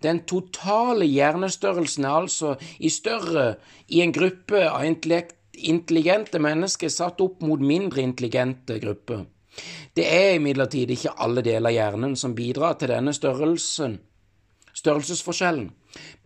Den 0.00 0.22
totale 0.24 1.04
hjernestørrelsen 1.04 2.06
er 2.06 2.22
altså 2.22 2.54
i 2.78 2.88
større 2.88 3.56
i 3.88 4.00
en 4.00 4.14
gruppe 4.16 4.62
av 4.70 4.86
intelligente 4.86 6.40
mennesker 6.40 6.88
satt 6.88 7.20
opp 7.20 7.42
mot 7.44 7.60
mindre 7.60 8.00
intelligente 8.02 8.78
grupper. 8.80 9.26
Det 9.96 10.06
er 10.06 10.38
imidlertid 10.38 10.94
ikke 10.94 11.16
alle 11.20 11.42
deler 11.44 11.68
av 11.72 11.76
hjernen 11.76 12.16
som 12.16 12.36
bidrar 12.38 12.78
til 12.78 12.92
denne 12.94 13.12
størrelsen, 13.12 13.98
størrelsesforskjellen. 14.72 15.68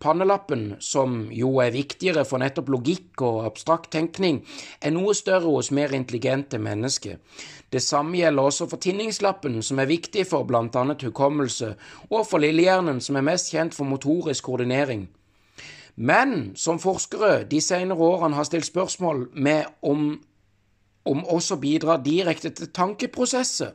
Pannelappen, 0.00 0.74
som 0.80 1.28
jo 1.32 1.54
er 1.62 1.72
viktigere 1.74 2.24
for 2.28 2.42
nettopp 2.42 2.68
logikk 2.74 3.22
og 3.24 3.44
abstrakt 3.48 3.90
tenkning, 3.94 4.42
er 4.82 4.92
noe 4.92 5.14
større 5.16 5.48
hos 5.48 5.70
mer 5.72 5.94
intelligente 5.96 6.60
mennesker. 6.60 7.18
Det 7.72 7.82
samme 7.82 8.20
gjelder 8.20 8.50
også 8.50 8.68
for 8.70 8.82
tinningslappen, 8.82 9.62
som 9.62 9.80
er 9.80 9.90
viktig 9.90 10.26
for 10.28 10.46
blant 10.46 10.76
annet 10.76 11.02
hukommelse, 11.02 11.74
og 12.10 12.26
for 12.28 12.42
lillehjernen, 12.44 13.00
som 13.00 13.16
er 13.16 13.26
mest 13.26 13.50
kjent 13.54 13.74
for 13.74 13.88
motorisk 13.88 14.50
koordinering. 14.50 15.08
Men 15.96 16.52
som 16.58 16.80
forskere 16.82 17.44
de 17.50 17.60
senere 17.62 18.02
årene 18.02 18.34
har 18.34 18.46
stilt 18.48 18.66
spørsmål 18.66 19.28
med 19.34 19.64
om, 19.82 20.18
om 21.04 21.24
også 21.24 21.56
bidrar 21.62 22.02
direkte 22.04 22.50
til 22.50 22.72
tankeprosesser. 22.74 23.74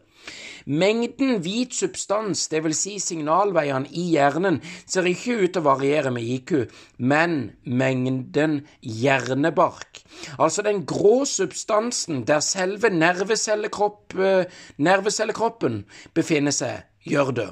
Mengden 0.66 1.40
hvit 1.42 1.74
substans, 1.74 2.44
dvs. 2.52 2.78
Si 2.78 2.96
signalveiene 3.02 3.88
i 3.96 4.04
hjernen, 4.12 4.60
ser 4.86 5.08
ikke 5.10 5.38
ut 5.40 5.54
til 5.56 5.64
å 5.64 5.68
variere 5.70 6.12
med 6.14 6.28
IQ, 6.28 6.52
men 6.98 7.54
mengden 7.64 8.60
hjernebark, 8.82 10.04
altså 10.38 10.66
den 10.68 10.84
grå 10.90 11.24
substansen 11.30 12.26
der 12.28 12.44
selve 12.46 12.92
nervecellekropp, 12.94 14.20
eh, 14.20 14.60
nervecellekroppen 14.78 15.86
befinner 16.14 16.54
seg, 16.54 16.84
gjør 17.08 17.34
det. 17.40 17.50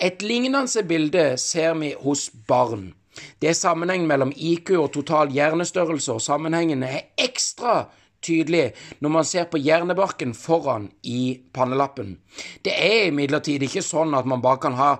Et 0.00 0.22
lignende 0.24 0.82
bilde 0.88 1.36
ser 1.38 1.74
vi 1.76 1.92
hos 2.00 2.30
barn. 2.48 2.94
Det 3.42 3.50
er 3.50 3.58
sammenheng 3.58 4.06
mellom 4.06 4.32
IQ 4.32 4.70
og 4.78 4.92
total 4.94 5.30
hjernestørrelse, 5.34 6.12
og 6.12 6.22
sammenhengen 6.24 6.82
er 6.82 7.10
ekstra 7.18 7.90
tydelig 8.24 8.70
når 9.00 9.14
man 9.16 9.26
ser 9.28 9.48
på 9.50 9.60
hjernebarken 9.60 10.34
foran 10.36 10.90
i 11.02 11.40
pannelappen. 11.54 12.18
Det 12.64 12.74
er 12.76 13.08
imidlertid 13.08 13.64
ikke 13.66 13.84
sånn 13.84 14.14
at 14.18 14.28
man 14.28 14.44
bare 14.44 14.62
kan 14.66 14.78
ha 14.78 14.92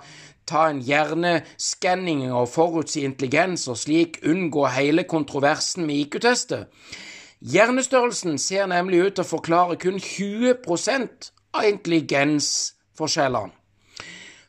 ta 0.51 0.67
en 0.71 0.81
hjerneskanning 0.83 2.25
og 2.33 2.49
forutsi 2.51 3.05
intelligens 3.07 3.69
og 3.71 3.79
slik 3.79 4.19
unngå 4.27 4.67
hele 4.75 5.07
kontroversen 5.07 5.87
med 5.87 6.07
IQ-testet. 6.07 6.67
Hjernestørrelsen 7.41 8.37
ser 8.39 8.67
nemlig 8.69 9.05
ut 9.05 9.15
til 9.17 9.25
å 9.25 9.31
forklare 9.31 9.79
kun 9.81 9.97
20% 10.03 11.31
av 11.57 11.71
intelligensforskjellene. 11.71 13.60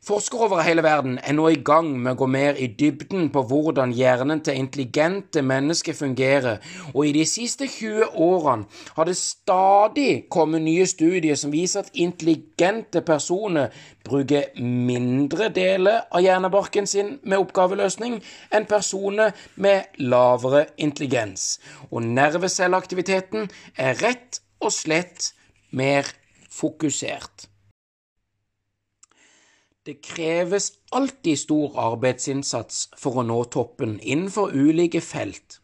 Forskere 0.02 0.48
over 0.48 0.64
hele 0.66 0.82
verden 0.82 1.20
er 1.22 1.36
nå 1.38 1.44
i 1.54 1.60
gang 1.62 1.92
med 1.94 2.16
å 2.16 2.18
gå 2.24 2.28
mer 2.34 2.58
i 2.58 2.72
dybden 2.74 3.28
på 3.30 3.44
hvordan 3.46 3.92
hjernen 3.94 4.40
til 4.42 4.58
intelligente 4.58 5.44
mennesker 5.46 5.94
fungerer, 5.94 6.58
og 6.96 7.04
i 7.06 7.12
de 7.14 7.26
siste 7.30 7.68
20 7.70 8.18
årene 8.18 8.66
har 8.96 9.06
det 9.06 9.14
stadig 9.20 10.24
kommet 10.34 10.66
nye 10.66 10.88
studier 10.90 11.38
som 11.38 11.54
viser 11.54 11.84
at 11.86 11.94
intelligente 11.94 13.04
personer 13.06 13.70
bruker 14.02 14.50
mindre 14.58 15.52
deler 15.54 16.10
av 16.10 16.26
hjernebarken 16.26 16.90
sin 16.90 17.14
med 17.22 17.38
oppgaveløsning 17.46 18.18
enn 18.50 18.68
personer 18.74 19.38
med 19.54 20.02
lavere 20.02 20.66
intelligens, 20.82 21.60
og 21.94 22.10
nervecelleaktiviteten 22.10 23.54
er 23.78 24.02
rett 24.02 24.42
og 24.66 24.74
slett 24.74 25.36
mer 25.70 26.10
fokusert. 26.50 27.52
Det 29.84 29.94
kreves 29.94 30.72
alltid 30.92 31.40
stor 31.40 31.72
arbeidsinnsats 31.82 32.84
for 33.02 33.18
å 33.18 33.24
nå 33.26 33.38
toppen 33.50 33.96
innenfor 33.98 34.52
ulike 34.54 35.00
felt. 35.02 35.56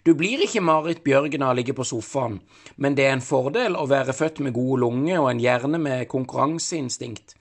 Du 0.00 0.14
blir 0.16 0.40
ikke 0.46 0.62
Marit 0.64 1.02
Bjørgen 1.04 1.44
av 1.44 1.52
å 1.52 1.58
ligge 1.58 1.74
på 1.76 1.84
sofaen, 1.84 2.38
men 2.80 2.96
det 2.96 3.04
er 3.04 3.12
en 3.18 3.24
fordel 3.26 3.76
å 3.76 3.84
være 3.90 4.16
født 4.16 4.40
med 4.46 4.56
gode 4.56 4.80
lunger 4.86 5.20
og 5.20 5.28
en 5.34 5.44
hjerne 5.44 5.82
med 5.84 6.06
konkurranseinstinkt. 6.08 7.36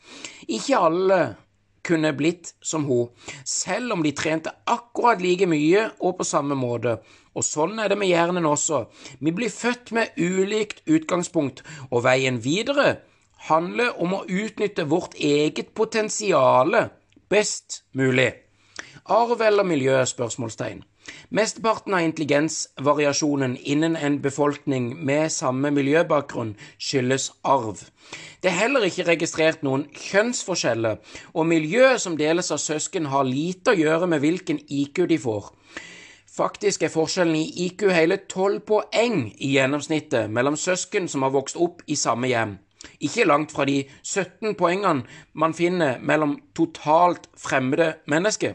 Ikke 0.52 0.84
alle 0.90 1.22
kunne 1.88 2.12
blitt 2.20 2.52
som 2.60 2.84
hun, 2.84 3.16
selv 3.48 3.96
om 3.96 4.04
de 4.04 4.12
trente 4.12 4.52
akkurat 4.68 5.24
like 5.24 5.48
mye 5.48 5.88
og 6.04 6.18
på 6.20 6.28
samme 6.28 6.60
måte. 6.60 6.98
Og 7.32 7.48
sånn 7.48 7.80
er 7.80 7.88
det 7.88 8.02
med 8.04 8.12
hjernen 8.12 8.52
også. 8.52 8.90
Vi 9.24 9.32
blir 9.32 9.56
født 9.56 9.96
med 9.96 10.20
ulikt 10.20 10.84
utgangspunkt, 10.84 11.64
og 11.96 12.04
veien 12.12 12.44
videre 12.44 12.98
handler 13.50 14.02
om 14.02 14.14
å 14.18 14.26
utnytte 14.26 14.88
vårt 14.90 15.16
eget 15.16 15.74
potensial 15.74 16.76
best 17.30 17.84
mulig. 17.92 18.34
Arv 19.06 19.42
eller 19.42 19.64
miljø? 19.64 20.06
spørsmålstegn. 20.06 20.84
Mesteparten 21.30 21.94
av 21.94 22.02
intelligensvariasjonen 22.02 23.58
innen 23.58 23.96
en 23.96 24.16
befolkning 24.22 24.88
med 25.06 25.30
samme 25.34 25.70
miljøbakgrunn 25.72 26.56
skyldes 26.82 27.28
arv. 27.44 27.84
Det 28.42 28.50
er 28.50 28.58
heller 28.64 28.88
ikke 28.88 29.06
registrert 29.10 29.62
noen 29.66 29.86
kjønnsforskjeller, 29.94 30.98
og 31.34 31.50
miljøet 31.50 32.02
som 32.02 32.18
deles 32.18 32.50
av 32.54 32.62
søsken 32.64 33.12
har 33.14 33.30
lite 33.30 33.74
å 33.74 33.78
gjøre 33.78 34.10
med 34.10 34.26
hvilken 34.26 34.62
IQ 34.66 35.06
de 35.12 35.20
får. 35.22 35.52
Faktisk 36.36 36.84
er 36.84 36.92
forskjellen 36.92 37.38
i 37.38 37.68
IQ 37.68 37.88
hele 37.96 38.18
tolv 38.28 38.66
poeng 38.68 39.30
i 39.38 39.54
gjennomsnittet 39.56 40.32
mellom 40.34 40.58
søsken 40.60 41.08
som 41.08 41.24
har 41.24 41.32
vokst 41.32 41.56
opp 41.62 41.86
i 41.88 41.96
samme 41.96 42.28
hjem. 42.28 42.58
Ikke 43.00 43.26
langt 43.28 43.52
fra 43.52 43.66
de 43.66 43.84
17 44.04 44.56
poengene 44.56 45.04
man 45.34 45.54
finner 45.54 46.00
mellom 46.00 46.38
totalt 46.56 47.30
fremmede 47.38 47.94
mennesker. 48.08 48.54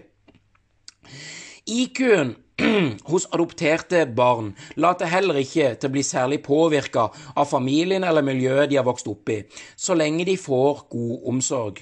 IQ-en 1.67 2.37
hos 3.11 3.27
adopterte 3.33 4.05
barn 4.17 4.53
later 4.77 5.09
heller 5.11 5.39
ikke 5.41 5.73
til 5.81 5.91
å 5.91 5.95
bli 5.95 6.03
særlig 6.05 6.41
påvirka 6.45 7.07
av 7.35 7.49
familien 7.49 8.05
eller 8.07 8.25
miljøet 8.27 8.71
de 8.71 8.79
har 8.79 8.87
vokst 8.87 9.09
opp 9.11 9.31
i, 9.33 9.39
så 9.77 9.97
lenge 9.97 10.27
de 10.29 10.37
får 10.41 10.85
god 10.93 11.29
omsorg. 11.33 11.81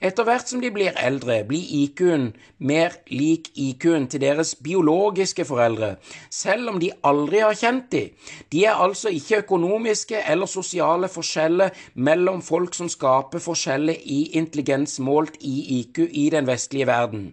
Etter 0.00 0.26
hvert 0.28 0.50
som 0.50 0.62
de 0.62 0.70
blir 0.74 0.96
eldre, 0.98 1.40
blir 1.48 1.64
IQ-en 1.82 2.30
mer 2.58 2.98
lik 3.12 3.50
IQ-en 3.56 4.08
til 4.10 4.22
deres 4.22 4.54
biologiske 4.64 5.46
foreldre, 5.48 5.94
selv 6.30 6.74
om 6.74 6.80
de 6.82 6.92
aldri 7.08 7.42
har 7.44 7.56
kjent 7.58 7.90
dem. 7.94 8.14
De 8.52 8.64
er 8.66 8.78
altså 8.78 9.12
ikke 9.14 9.42
økonomiske 9.44 10.22
eller 10.28 10.50
sosiale 10.50 11.10
forskjeller 11.12 11.74
mellom 11.94 12.42
folk 12.44 12.76
som 12.76 12.90
skaper 12.92 13.42
forskjeller 13.42 13.98
i 14.04 14.22
intelligens 14.38 14.98
målt 15.00 15.40
i 15.40 15.80
IQ 15.80 16.04
i 16.08 16.28
den 16.34 16.48
vestlige 16.48 16.88
verden. 16.90 17.30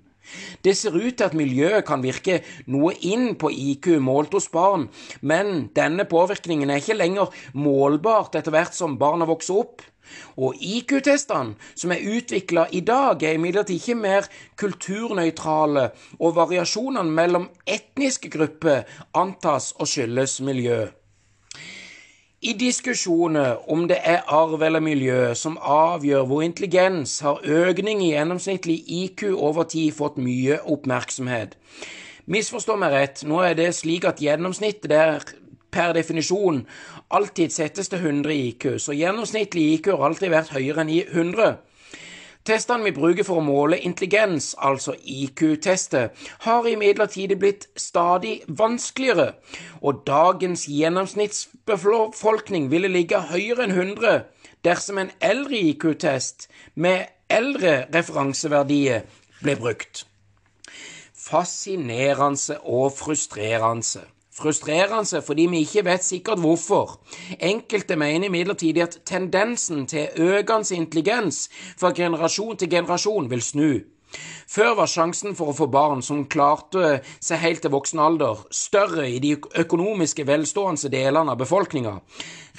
Det 0.65 0.75
ser 0.77 0.95
ut 0.95 1.15
til 1.17 1.25
at 1.27 1.37
miljøet 1.37 1.85
kan 1.87 2.03
virke 2.05 2.41
noe 2.71 2.93
inn 3.05 3.33
på 3.39 3.51
IQ 3.51 3.95
målt 4.03 4.33
hos 4.35 4.49
barn, 4.53 4.87
men 5.21 5.69
denne 5.77 6.07
påvirkningen 6.09 6.71
er 6.71 6.81
ikke 6.81 6.97
lenger 6.97 7.33
målbart 7.53 8.37
etter 8.39 8.55
hvert 8.55 8.77
som 8.77 8.97
barna 9.01 9.27
vokser 9.29 9.61
opp. 9.61 9.85
Og 10.37 10.57
IQ-testene 10.61 11.55
som 11.73 11.93
er 11.93 12.03
utvikla 12.17 12.67
i 12.77 12.81
dag, 12.85 13.23
er 13.23 13.39
imidlertid 13.39 13.79
ikke 13.79 13.97
mer 13.97 14.27
kulturnøytrale, 14.61 15.87
og 16.19 16.35
variasjonene 16.37 17.09
mellom 17.09 17.49
etniske 17.65 18.29
grupper 18.33 18.85
antas 19.17 19.71
å 19.79 19.89
skyldes 19.89 20.39
miljø. 20.45 20.85
I 22.45 22.53
diskusjoner 22.53 23.71
om 23.73 23.87
det 23.89 23.95
er 24.05 24.27
arv 24.29 24.61
eller 24.61 24.83
miljø 24.83 25.31
som 25.33 25.55
avgjør 25.57 26.27
hvor 26.29 26.43
intelligens, 26.45 27.15
har 27.25 27.39
økning 27.41 28.03
i 28.05 28.11
gjennomsnittlig 28.11 28.75
IQ 28.85 29.23
over 29.33 29.65
tid 29.71 29.95
fått 29.97 30.19
mye 30.21 30.59
oppmerksomhet. 30.61 31.55
Misforstå 32.29 32.75
meg 32.77 32.93
rett, 32.93 33.23
nå 33.25 33.39
er 33.47 33.57
det 33.57 33.71
slik 33.73 34.05
at 34.05 34.21
gjennomsnittet 34.21 34.85
der 34.91 35.25
per 35.73 35.95
definisjon 35.97 36.67
alltid 37.09 37.55
settes 37.55 37.89
til 37.89 38.05
100 38.05 38.37
IQ, 38.37 38.67
så 38.77 38.93
gjennomsnittlig 38.93 39.65
IQ 39.79 39.95
har 39.95 40.05
alltid 40.11 40.35
vært 40.35 40.53
høyere 40.53 40.85
enn 40.85 40.93
i 40.93 41.01
100. 41.01 41.55
Testene 42.45 42.85
vi 42.85 42.91
bruker 42.93 43.25
for 43.25 43.41
å 43.41 43.45
måle 43.45 43.79
intelligens, 43.81 44.51
altså 44.61 44.93
IQ-tester, 45.01 46.11
har 46.45 46.67
imidlertid 46.69 47.33
blitt 47.41 47.65
stadig 47.73 48.43
vanskeligere, 48.45 49.31
og 49.81 50.03
dagens 50.05 50.67
gjennomsnittsbefolkning 50.69 52.69
ville 52.69 52.91
ligge 52.93 53.23
høyere 53.31 53.65
enn 53.65 53.73
100 53.73 54.29
dersom 54.65 54.97
en 55.01 55.09
eldre 55.25 55.57
IQ-test 55.71 56.45
med 56.75 57.09
eldre 57.33 57.87
referanseverdier 57.95 59.09
ble 59.41 59.55
brukt. 59.57 60.05
Fascinerende 61.25 62.59
og 62.61 62.93
frustrerende. 62.93 64.05
Frustrerende 64.35 65.21
fordi 65.23 65.47
vi 65.47 65.63
ikke 65.63 65.85
vet 65.87 66.03
sikkert 66.03 66.41
hvorfor. 66.43 66.99
Enkelte 67.39 67.95
mener 67.95 68.27
imidlertid 68.27 68.77
at 68.83 68.97
tendensen 69.07 69.85
til 69.87 70.07
økende 70.17 70.75
intelligens 70.75 71.49
fra 71.79 71.93
generasjon 71.95 72.57
til 72.57 72.69
generasjon 72.69 73.29
vil 73.31 73.41
snu. 73.41 73.69
Før 74.47 74.75
var 74.79 74.89
sjansen 74.91 75.35
for 75.35 75.51
å 75.51 75.55
få 75.57 75.67
barn 75.71 76.03
som 76.05 76.25
klarte 76.31 76.99
seg 77.23 77.41
helt 77.41 77.63
til 77.65 77.73
voksen 77.73 77.99
alder, 77.99 78.43
større 78.51 79.07
i 79.09 79.19
de 79.23 79.33
økonomiske 79.35 80.27
velstående 80.27 80.91
delene 80.93 81.33
av 81.33 81.39
befolkninga. 81.41 81.97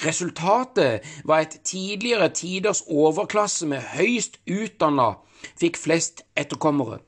Resultatet 0.05 1.07
var 1.25 1.45
et 1.45 1.61
tidligere 1.65 2.29
tiders 2.35 2.83
overklasse 2.89 3.69
med 3.71 3.85
høyst 3.97 4.41
utdanna 4.45 5.15
fikk 5.57 5.79
flest 5.81 6.25
etterkommere. 6.37 7.01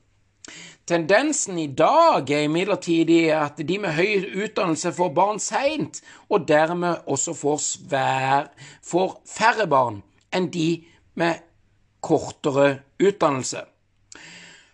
Tendensen 0.89 1.59
i 1.61 1.67
dag 1.67 2.31
er 2.33 2.47
imidlertid 2.47 3.11
at 3.29 3.59
de 3.61 3.75
med 3.77 3.93
høy 3.93 4.23
utdannelse 4.41 4.89
får 4.97 5.11
barn 5.13 5.37
seint, 5.37 5.99
og 6.33 6.47
dermed 6.49 7.03
også 7.05 7.35
får, 7.37 7.59
svær, 7.61 8.47
får 8.81 9.11
færre 9.29 9.67
barn 9.69 9.99
enn 10.33 10.47
de 10.49 10.69
med 11.21 11.43
kortere 12.01 12.79
utdannelse. 12.97 13.61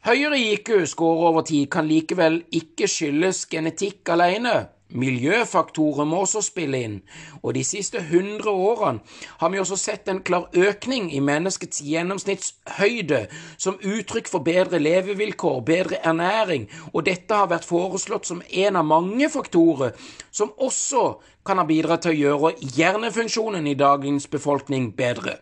Høyere 0.07 0.39
IQ-score 0.53 1.27
over 1.33 1.43
tid 1.49 1.67
kan 1.73 1.87
likevel 1.89 2.45
ikke 2.53 2.87
skyldes 2.87 3.43
genetikk 3.51 4.07
alene. 4.15 4.55
Miljøfaktorer 4.93 6.05
må 6.05 6.19
også 6.23 6.43
spille 6.45 6.79
inn, 6.85 6.97
og 7.41 7.55
de 7.57 7.63
siste 7.65 7.97
100 8.03 8.51
årene 8.51 9.01
har 9.41 9.49
vi 9.49 9.59
også 9.59 9.77
sett 9.81 10.11
en 10.11 10.21
klar 10.27 10.45
økning 10.53 11.07
i 11.09 11.21
menneskets 11.25 11.81
gjennomsnittshøyde 11.81 13.23
som 13.57 13.79
uttrykk 13.81 14.29
for 14.29 14.45
bedre 14.45 14.77
levevilkår, 14.79 15.63
bedre 15.65 16.01
ernæring, 16.05 16.67
og 16.93 17.07
dette 17.09 17.33
har 17.33 17.49
vært 17.49 17.65
foreslått 17.65 18.29
som 18.29 18.43
en 18.45 18.77
av 18.77 18.85
mange 18.85 19.29
faktorer 19.33 19.97
som 20.29 20.53
også 20.61 21.15
kan 21.45 21.57
ha 21.57 21.65
bidratt 21.65 22.05
til 22.05 22.13
å 22.13 22.21
gjøre 22.21 22.53
hjernefunksjonen 22.77 23.65
i 23.67 23.77
dagens 23.79 24.29
befolkning 24.29 24.91
bedre. 24.97 25.39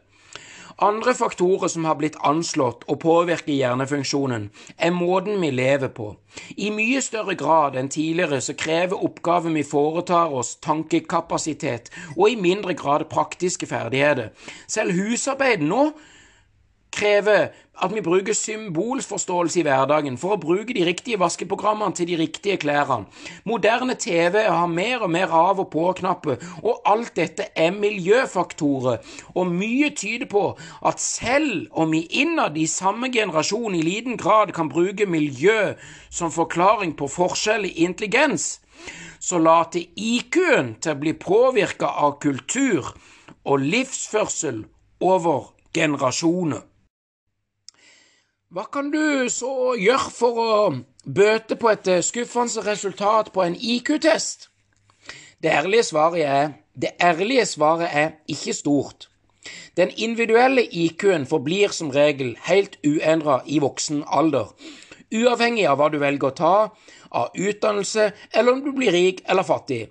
Andre 0.84 1.14
faktorer 1.16 1.68
som 1.72 1.86
har 1.88 1.96
blitt 1.96 2.18
anslått 2.28 2.82
og 2.92 2.98
påvirker 3.00 3.54
hjernefunksjonen, 3.56 4.50
er 4.76 4.92
måten 4.92 5.38
vi 5.40 5.52
lever 5.54 5.94
på. 5.96 6.10
I 6.60 6.74
mye 6.76 7.00
større 7.06 7.38
grad 7.40 7.78
enn 7.80 7.88
tidligere 7.94 8.42
så 8.44 8.56
krever 8.60 9.00
oppgaven 9.08 9.56
vi 9.56 9.64
foretar 9.64 10.34
oss, 10.36 10.58
tankekapasitet, 10.66 11.88
og 12.18 12.34
i 12.34 12.36
mindre 12.36 12.76
grad 12.76 13.06
praktiske 13.14 13.70
ferdigheter. 13.70 14.34
Selv 14.68 14.98
husarbeid 14.98 15.64
nå 15.64 15.94
krever 16.94 17.52
at 17.82 17.92
vi 17.94 18.02
bruker 18.06 18.36
symbolforståelse 18.38 19.60
i 19.60 19.64
hverdagen 19.66 20.18
for 20.22 20.36
å 20.36 20.42
bruke 20.42 20.76
de 20.76 20.86
riktige 20.86 21.18
vaskeprogrammene 21.20 21.96
til 21.98 22.08
de 22.12 22.18
riktige 22.20 22.60
klærne. 22.62 23.08
Moderne 23.50 23.96
TV 24.00 24.44
har 24.46 24.70
mer 24.70 25.02
og 25.02 25.10
mer 25.12 25.34
av- 25.34 25.60
og 25.60 25.72
på-knapper, 25.74 26.38
og 26.62 26.82
alt 26.86 27.16
dette 27.18 27.50
er 27.56 27.74
miljøfaktorer, 27.74 29.02
og 29.34 29.52
mye 29.52 29.90
tyder 29.98 30.30
på 30.30 30.44
at 30.86 31.02
selv 31.02 31.68
om 31.72 31.92
vi 31.92 32.06
innad 32.22 32.58
i 32.58 32.68
samme 32.70 33.10
generasjon 33.12 33.76
i 33.76 33.82
liten 33.82 34.18
grad 34.18 34.54
kan 34.54 34.70
bruke 34.70 35.10
miljø 35.10 35.74
som 36.10 36.32
forklaring 36.32 36.94
på 36.98 37.10
forskjell 37.10 37.66
i 37.66 37.74
intelligens, 37.88 38.60
så 39.20 39.40
later 39.40 39.82
IQ-en 39.96 40.76
til 40.84 40.94
å 40.94 41.00
bli 41.00 41.14
påvirka 41.16 41.88
av 41.88 42.20
kultur 42.22 42.94
og 43.48 43.64
livsførsel 43.64 44.66
over 45.02 45.50
generasjoner. 45.74 46.62
Hva 48.54 48.68
kan 48.70 48.92
du 48.94 49.30
så 49.34 49.74
gjøre 49.82 50.12
for 50.14 50.40
å 50.40 50.56
bøte 51.10 51.56
på 51.58 51.72
et 51.72 51.88
skuffende 52.06 52.62
resultat 52.68 53.32
på 53.34 53.42
en 53.42 53.56
IQ-test? 53.58 54.46
Det 55.42 55.50
ærlige 55.50 55.88
svaret 55.88 56.22
er 56.22 56.52
det 56.78 56.92
ærlige 57.02 57.48
svaret 57.50 57.90
er 57.90 58.12
ikke 58.30 58.54
stort. 58.54 59.08
Den 59.74 59.90
individuelle 59.98 60.68
IQ-en 60.70 61.26
forblir 61.26 61.74
som 61.74 61.90
regel 61.98 62.36
helt 62.46 62.78
uendra 62.86 63.40
i 63.50 63.58
voksen 63.58 64.04
alder, 64.06 64.54
uavhengig 65.10 65.66
av 65.66 65.82
hva 65.82 65.90
du 65.90 65.98
velger 66.06 66.30
å 66.30 66.38
ta 66.38 66.54
av 67.10 67.34
utdannelse, 67.34 68.12
eller 68.38 68.54
om 68.54 68.62
du 68.62 68.70
blir 68.78 68.94
rik 68.94 69.26
eller 69.26 69.50
fattig. 69.50 69.88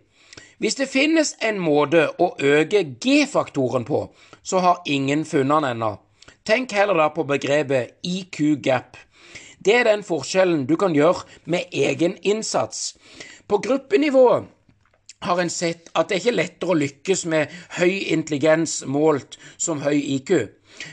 Hvis 0.62 0.79
det 0.79 0.87
finnes 0.87 1.35
en 1.42 1.59
måte 1.59 2.12
å 2.14 2.37
øke 2.38 2.87
G-faktoren 3.03 3.90
på, 3.90 4.07
så 4.42 4.62
har 4.62 4.87
ingen 4.87 5.27
funnet 5.27 5.66
den 5.66 5.70
ennå. 5.75 5.96
Tenk 6.44 6.72
heller 6.74 6.98
da 6.98 7.09
på 7.14 7.22
begrepet 7.22 8.00
IQ-gap. 8.02 8.96
Det 9.62 9.76
er 9.78 9.87
den 9.87 10.00
forskjellen 10.02 10.64
du 10.66 10.74
kan 10.76 10.94
gjøre 10.96 11.22
med 11.46 11.70
egen 11.70 12.16
innsats. 12.26 12.96
På 13.46 13.61
gruppenivå 13.62 14.26
har 15.22 15.38
en 15.38 15.52
sett 15.55 15.92
at 15.94 16.09
det 16.09 16.16
er 16.16 16.24
ikke 16.24 16.35
lettere 16.35 16.74
å 16.74 16.81
lykkes 16.81 17.22
med 17.31 17.55
høy 17.78 17.92
intelligens 18.11 18.81
målt 18.90 19.38
som 19.55 19.85
høy 19.87 19.94
IQ. 19.94 20.35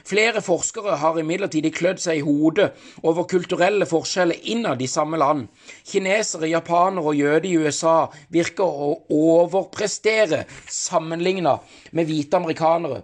Flere 0.05 0.43
forskere 0.45 0.99
har 1.01 1.17
imidlertid 1.17 1.65
klødd 1.73 2.01
seg 2.03 2.19
i 2.19 2.25
hodet 2.27 2.69
over 3.01 3.25
kulturelle 3.31 3.87
forskjeller 3.89 4.45
innad 4.53 4.83
i 4.85 4.91
samme 4.91 5.17
land. 5.17 5.47
Kinesere, 5.81 6.51
japanere 6.51 7.09
og 7.09 7.17
jøder 7.17 7.49
i 7.49 7.57
USA 7.57 8.03
virker 8.29 8.69
å 8.69 8.91
overprestere 9.09 10.43
sammenlignet 10.69 11.65
med 11.97 12.05
hvite 12.11 12.37
amerikanere. 12.37 13.01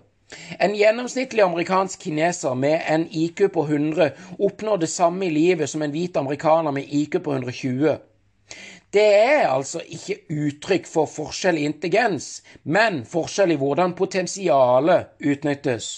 En 0.59 0.73
gjennomsnittlig 0.75 1.43
amerikansk 1.43 2.01
kineser 2.03 2.55
med 2.55 2.81
en 2.89 3.07
IQ 3.11 3.43
på 3.53 3.63
100 3.63 4.09
oppnår 4.39 4.77
det 4.77 4.89
samme 4.89 5.25
i 5.25 5.33
livet 5.33 5.69
som 5.69 5.81
en 5.85 5.93
hvit 5.93 6.17
amerikaner 6.17 6.71
med 6.71 6.89
IQ 6.89 7.19
på 7.23 7.33
120. 7.33 7.97
Det 8.95 9.05
er 9.05 9.47
altså 9.51 9.81
ikke 9.85 10.17
uttrykk 10.31 10.85
for 10.87 11.09
forskjell 11.11 11.59
i 11.59 11.65
intelligens, 11.67 12.41
men 12.63 13.03
forskjell 13.05 13.51
i 13.53 13.59
hvordan 13.59 13.93
potensialet 13.97 15.17
utnyttes. 15.19 15.89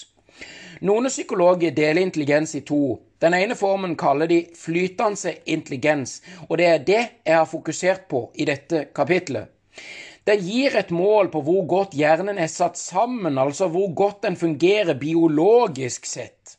Noen 0.84 1.08
psykologer 1.10 1.74
deler 1.74 2.02
intelligens 2.02 2.54
i 2.58 2.64
to. 2.66 2.98
Den 3.22 3.34
ene 3.34 3.56
formen 3.58 3.96
kaller 3.98 4.30
de 4.30 4.44
flytende 4.54 5.34
intelligens, 5.46 6.20
og 6.48 6.58
det 6.58 6.66
er 6.66 6.84
det 6.84 7.00
jeg 7.26 7.34
har 7.34 7.48
fokusert 7.50 8.06
på 8.10 8.28
i 8.34 8.46
dette 8.46 8.84
kapitlet. 8.94 9.48
Den 10.28 10.42
gir 10.44 10.74
et 10.76 10.90
mål 10.92 11.30
på 11.32 11.40
hvor 11.46 11.62
godt 11.64 11.94
hjernen 11.96 12.36
er 12.36 12.50
satt 12.52 12.76
sammen, 12.76 13.38
altså 13.40 13.70
hvor 13.72 13.94
godt 13.96 14.26
den 14.26 14.36
fungerer 14.36 14.98
biologisk 15.00 16.04
sett. 16.04 16.58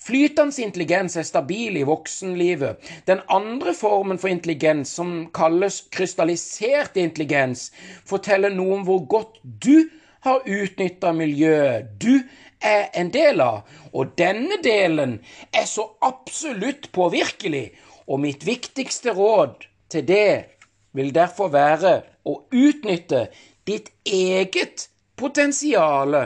Flytende 0.00 0.62
intelligens 0.62 1.16
er 1.18 1.26
stabil 1.26 1.76
i 1.76 1.86
voksenlivet. 1.86 2.78
Den 3.10 3.20
andre 3.28 3.74
formen 3.74 4.18
for 4.18 4.30
intelligens, 4.30 4.94
som 4.94 5.26
kalles 5.34 5.80
krystallisert 5.90 6.96
intelligens, 7.02 7.72
forteller 8.06 8.54
noe 8.54 8.78
om 8.78 8.86
hvor 8.86 9.02
godt 9.10 9.42
du 9.42 9.90
har 10.24 10.46
utnytta 10.46 11.12
miljøet 11.16 11.90
du 12.00 12.22
er 12.62 12.88
en 12.94 13.10
del 13.10 13.42
av. 13.42 13.66
Og 13.92 14.14
denne 14.18 14.60
delen 14.62 15.18
er 15.50 15.66
så 15.66 15.88
absolutt 16.06 16.92
påvirkelig, 16.94 17.72
og 18.06 18.22
mitt 18.22 18.46
viktigste 18.46 19.18
råd 19.18 19.66
til 19.90 20.06
det 20.06 20.59
vil 20.92 21.12
derfor 21.14 21.52
være 21.52 21.94
å 22.26 22.36
utnytte 22.50 23.26
ditt 23.66 23.92
eget 24.04 24.88
potensial 25.16 26.16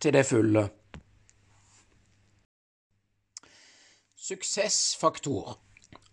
til 0.00 0.16
det 0.16 0.24
fulle. 0.26 0.68
Suksessfaktor. 4.24 5.58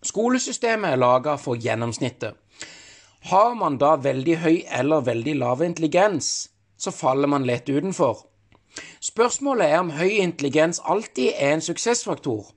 Skolesystemet 0.02 0.92
er 0.92 1.00
laga 1.00 1.38
for 1.40 1.56
gjennomsnittet. 1.56 2.34
Har 3.30 3.54
man 3.54 3.78
da 3.78 3.94
veldig 3.96 4.36
høy 4.42 4.56
eller 4.66 5.04
veldig 5.06 5.36
lav 5.38 5.62
intelligens, 5.62 6.50
så 6.76 6.90
faller 6.90 7.30
man 7.30 7.46
lett 7.46 7.70
utenfor. 7.70 8.26
Spørsmålet 9.00 9.70
er 9.70 9.78
om 9.78 9.92
høy 9.94 10.18
intelligens 10.18 10.80
alltid 10.84 11.32
er 11.36 11.54
en 11.54 11.64
suksessfaktor. 11.64 12.50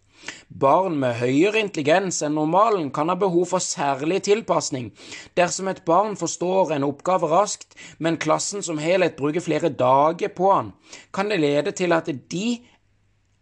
Barn 0.50 0.98
med 1.02 1.18
høyere 1.20 1.60
intelligens 1.62 2.22
enn 2.26 2.36
normalen 2.38 2.92
kan 2.96 3.10
ha 3.12 3.16
behov 3.20 3.50
for 3.52 3.64
særlig 3.64 4.22
tilpasning. 4.28 4.92
Dersom 5.38 5.70
et 5.72 5.84
barn 5.88 6.16
forstår 6.20 6.76
en 6.76 6.88
oppgave 6.88 7.30
raskt, 7.32 7.76
men 8.00 8.20
klassen 8.22 8.64
som 8.66 8.82
helhet 8.82 9.18
bruker 9.20 9.44
flere 9.44 9.70
dager 9.70 10.32
på 10.36 10.52
han, 10.54 10.74
kan 11.14 11.30
det 11.32 11.42
lede 11.44 11.76
til 11.76 11.96
at 11.96 12.10
de 12.32 12.48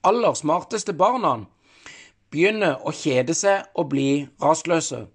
aller 0.04 0.36
smarteste 0.36 0.96
barna 0.98 1.38
begynner 2.34 2.82
å 2.82 2.92
kjede 2.96 3.36
seg 3.38 3.70
og 3.78 3.92
bli 3.94 4.26
rastløse. 4.42 5.06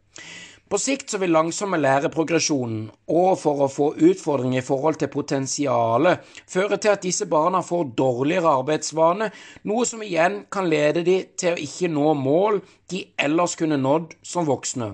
På 0.69 0.77
sikt 0.79 1.11
så 1.11 1.19
vil 1.19 1.33
langsomme 1.33 1.79
læreprogresjonen, 1.81 2.91
og 3.09 3.39
for 3.41 3.65
å 3.65 3.69
få 3.73 3.87
utfordringer 4.11 4.61
i 4.61 4.67
forhold 4.67 4.99
til 5.01 5.09
potensialet, 5.09 6.27
føre 6.45 6.77
til 6.77 6.93
at 6.93 7.05
disse 7.07 7.25
barna 7.31 7.63
får 7.65 7.95
dårligere 7.97 8.53
arbeidsvane, 8.61 9.31
noe 9.65 9.87
som 9.89 10.05
igjen 10.05 10.43
kan 10.53 10.69
lede 10.69 11.07
de 11.07 11.23
til 11.41 11.57
å 11.57 11.63
ikke 11.65 11.89
nå 11.89 12.13
mål 12.21 12.61
de 12.93 13.07
ellers 13.17 13.57
kunne 13.57 13.81
nådd 13.81 14.19
som 14.21 14.45
voksne. 14.49 14.93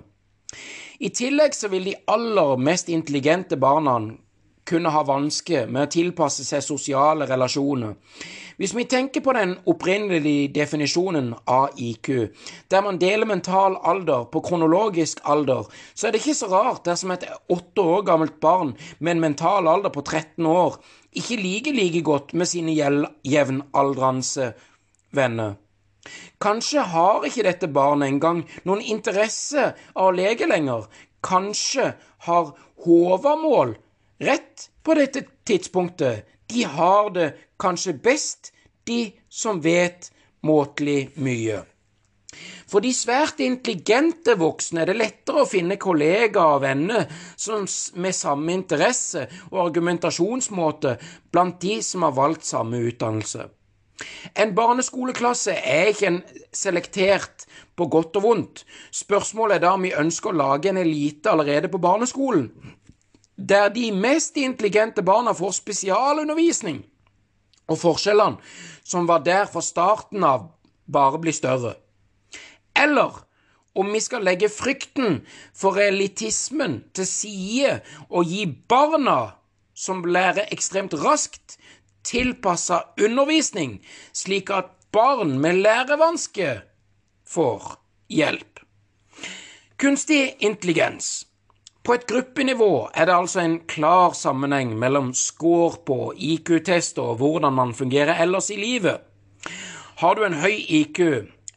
I 1.03 1.11
tillegg 1.11 1.57
så 1.59 1.67
vil 1.73 1.91
de 1.91 1.97
aller 2.07 2.61
mest 2.63 2.89
intelligente 2.89 3.59
barna 3.59 3.99
kunne 4.69 4.93
ha 4.95 5.03
vansker 5.05 5.69
med 5.69 5.87
å 5.87 5.93
tilpasse 5.93 6.45
seg 6.47 6.65
sosiale 6.65 7.29
relasjoner. 7.29 7.95
Hvis 8.57 8.75
vi 8.77 8.85
tenker 8.87 9.21
på 9.21 9.33
den 9.35 9.57
opprinnelige 9.67 10.53
definisjonen 10.55 11.33
av 11.51 11.75
IQ, 11.77 12.11
der 12.71 12.85
man 12.87 13.01
deler 13.03 13.27
mental 13.27 13.77
alder 13.83 14.29
på 14.31 14.45
kronologisk 14.47 15.21
alder, 15.25 15.67
så 15.95 16.07
er 16.07 16.15
det 16.15 16.23
ikke 16.23 16.37
så 16.39 16.51
rart 16.53 16.85
dersom 16.87 17.11
et 17.11 17.27
åtte 17.51 17.83
år 17.83 18.07
gammelt 18.07 18.39
barn 18.41 18.77
med 19.01 19.17
en 19.17 19.25
mental 19.27 19.69
alder 19.69 19.91
på 19.91 20.05
13 20.07 20.47
år 20.47 20.79
ikke 21.15 21.39
liker 21.39 21.75
like 21.75 22.03
godt 22.03 22.35
med 22.35 22.49
sine 22.51 22.75
jevnaldrende 22.75 24.53
venner. 25.15 25.55
Kanskje 26.43 26.83
har 26.93 27.25
ikke 27.25 27.47
dette 27.47 27.71
barnet 27.73 28.11
engang 28.11 28.43
noen 28.69 28.83
interesse 28.83 29.71
av 29.95 30.11
å 30.11 30.15
leke 30.15 30.49
lenger. 30.51 30.89
Kanskje 31.25 31.95
har 32.27 32.53
Håvamål 32.85 33.77
rett 34.19 34.71
på 34.83 34.95
dette 34.95 35.25
tidspunktet. 35.47 36.27
De 36.47 36.65
har 36.65 37.11
det 37.11 37.31
kanskje 37.61 37.97
best, 38.05 38.53
de 38.85 39.13
som 39.29 39.63
vet 39.65 40.11
måtelig 40.45 41.15
mye. 41.17 41.63
For 42.67 42.83
de 42.83 42.91
svært 42.97 43.39
intelligente 43.45 44.35
voksne 44.41 44.83
er 44.83 44.91
det 44.91 44.99
lettere 44.99 45.45
å 45.45 45.49
finne 45.49 45.79
kollegaer 45.81 46.57
og 46.57 46.65
venner 46.65 47.05
med 48.03 48.17
samme 48.17 48.57
interesse 48.57 49.27
og 49.53 49.61
argumentasjonsmåte 49.69 50.97
blant 51.31 51.61
de 51.63 51.79
som 51.87 52.07
har 52.07 52.17
valgt 52.17 52.49
samme 52.49 52.81
utdannelse. 52.91 53.47
En 54.35 54.55
barneskoleklasse 54.57 55.55
er 55.55 55.93
ikke 55.93 56.09
en 56.11 56.23
selektert 56.51 57.45
på 57.79 57.87
godt 57.87 58.19
og 58.19 58.25
vondt. 58.27 58.65
Spørsmålet 58.91 59.61
er 59.61 59.67
da 59.69 59.77
om 59.77 59.87
vi 59.87 59.95
ønsker 59.95 60.33
å 60.33 60.41
lage 60.41 60.73
en 60.73 60.81
elite 60.83 61.31
allerede 61.31 61.71
på 61.71 61.79
barneskolen 61.83 62.49
der 63.37 63.69
de 63.75 63.91
mest 63.93 64.37
intelligente 64.37 65.03
barna 65.03 65.35
får 65.35 65.57
spesialundervisning, 65.59 66.85
og 67.69 67.81
forskjellene 67.81 68.39
som 68.85 69.09
var 69.09 69.25
der 69.25 69.47
fra 69.51 69.63
starten 69.65 70.25
av, 70.25 70.51
bare 70.87 71.19
blir 71.19 71.35
større. 71.35 71.75
Eller 72.77 73.25
om 73.75 73.91
vi 73.93 74.01
skal 74.01 74.25
legge 74.27 74.51
frykten 74.53 75.23
for 75.57 75.81
elitismen 75.81 76.83
til 76.95 77.09
side 77.09 77.79
og 78.09 78.29
gi 78.31 78.45
barna, 78.47 79.35
som 79.75 80.05
lærer 80.07 80.53
ekstremt 80.55 80.95
raskt, 80.95 81.57
tilpassa 82.05 82.85
undervisning, 83.01 83.81
slik 84.13 84.53
at 84.55 84.71
barn 84.95 85.39
med 85.43 85.65
lærevansker 85.65 86.63
får 87.27 87.79
hjelp. 88.13 88.61
Kunstig 89.81 90.37
intelligens 90.39 91.25
på 91.85 91.93
et 91.93 92.07
gruppenivå 92.09 92.89
er 92.97 93.05
det 93.05 93.13
altså 93.15 93.43
en 93.43 93.59
klar 93.69 94.15
sammenheng 94.17 94.71
mellom 94.81 95.11
score 95.15 95.77
på 95.87 96.15
IQ-test 96.17 96.99
og 96.99 97.19
hvordan 97.21 97.53
man 97.53 97.75
fungerer 97.75 98.23
ellers 98.23 98.49
i 98.51 98.57
livet. 98.57 99.03
Har 100.01 100.15
du 100.15 100.25
en 100.25 100.41
høy 100.41 100.55
IQ, 100.69 101.01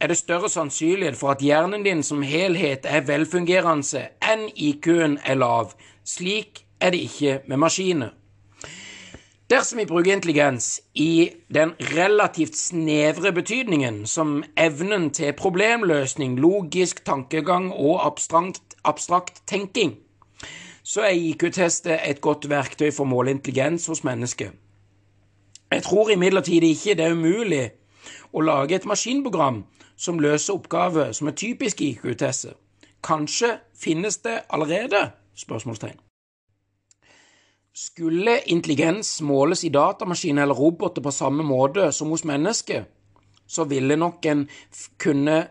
er 0.00 0.06
det 0.06 0.18
større 0.18 0.50
sannsynlighet 0.52 1.16
for 1.16 1.32
at 1.32 1.40
hjernen 1.40 1.82
din 1.82 2.02
som 2.02 2.20
helhet 2.22 2.84
er 2.84 3.06
velfungerende 3.08 4.02
enn 4.20 4.44
IQ-en 4.54 5.16
er 5.24 5.40
lav. 5.40 5.72
Slik 6.04 6.60
er 6.80 6.92
det 6.92 7.00
ikke 7.08 7.38
med 7.48 7.62
maskiner. 7.64 8.12
Dersom 9.48 9.80
vi 9.80 9.86
bruker 9.88 10.12
intelligens 10.12 10.82
i 10.94 11.30
den 11.48 11.72
relativt 11.96 12.56
snevre 12.56 13.32
betydningen 13.32 14.02
som 14.06 14.42
evnen 14.60 15.08
til 15.10 15.32
problemløsning, 15.32 16.36
logisk 16.36 17.00
tankegang 17.08 17.70
og 17.72 18.04
abstrakt, 18.06 18.76
abstrakt 18.84 19.40
tenking, 19.48 19.96
så 20.88 21.04
er 21.04 21.18
IQ-testet 21.20 22.00
et 22.08 22.20
godt 22.24 22.46
verktøy 22.48 22.88
for 22.88 23.04
å 23.04 23.10
måle 23.10 23.34
intelligens 23.34 23.86
hos 23.90 24.00
mennesker. 24.08 24.54
Jeg 25.68 25.84
tror 25.84 26.08
imidlertid 26.14 26.64
ikke 26.64 26.94
det 26.96 27.04
er 27.04 27.16
umulig 27.16 27.64
å 28.32 28.40
lage 28.40 28.78
et 28.78 28.88
maskinprogram 28.88 29.66
som 30.00 30.20
løser 30.22 30.56
oppgaver 30.56 31.12
som 31.12 31.28
er 31.28 31.36
typisk 31.36 31.82
IQ-tester. 31.84 32.56
Kanskje 33.04 33.58
finnes 33.76 34.16
det 34.24 34.40
allerede? 34.48 35.10
spørsmålstegn. 35.38 35.98
Skulle 37.74 38.40
intelligens 38.50 39.20
måles 39.22 39.60
i 39.64 39.70
datamaskiner 39.70 40.42
eller 40.42 40.58
roboter 40.58 41.04
på 41.04 41.12
samme 41.14 41.44
måte 41.46 41.92
som 41.92 42.10
hos 42.10 42.24
mennesker, 42.26 42.88
så 43.46 43.68
ville 43.70 43.96
nok 43.96 44.26
en 44.26 44.48
kunne 44.98 45.46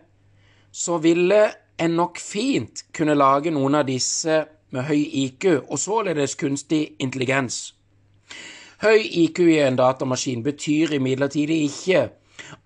Så 0.72 0.98
ville 0.98 1.48
en 1.80 1.92
nok 1.92 2.20
fint 2.20 2.84
kunne 2.94 3.16
lage 3.16 3.50
noen 3.50 3.76
av 3.80 3.86
disse 3.88 4.36
med 4.72 4.88
høy 4.90 5.02
IQ 5.24 5.46
og 5.70 5.80
således 5.80 6.36
kunstig 6.36 6.96
intelligens. 7.00 7.74
Høy 8.84 9.00
IQ 9.02 9.40
i 9.40 9.60
en 9.66 9.78
datamaskin 9.80 10.44
betyr 10.44 10.94
imidlertid 11.00 11.50
ikke 11.50 12.10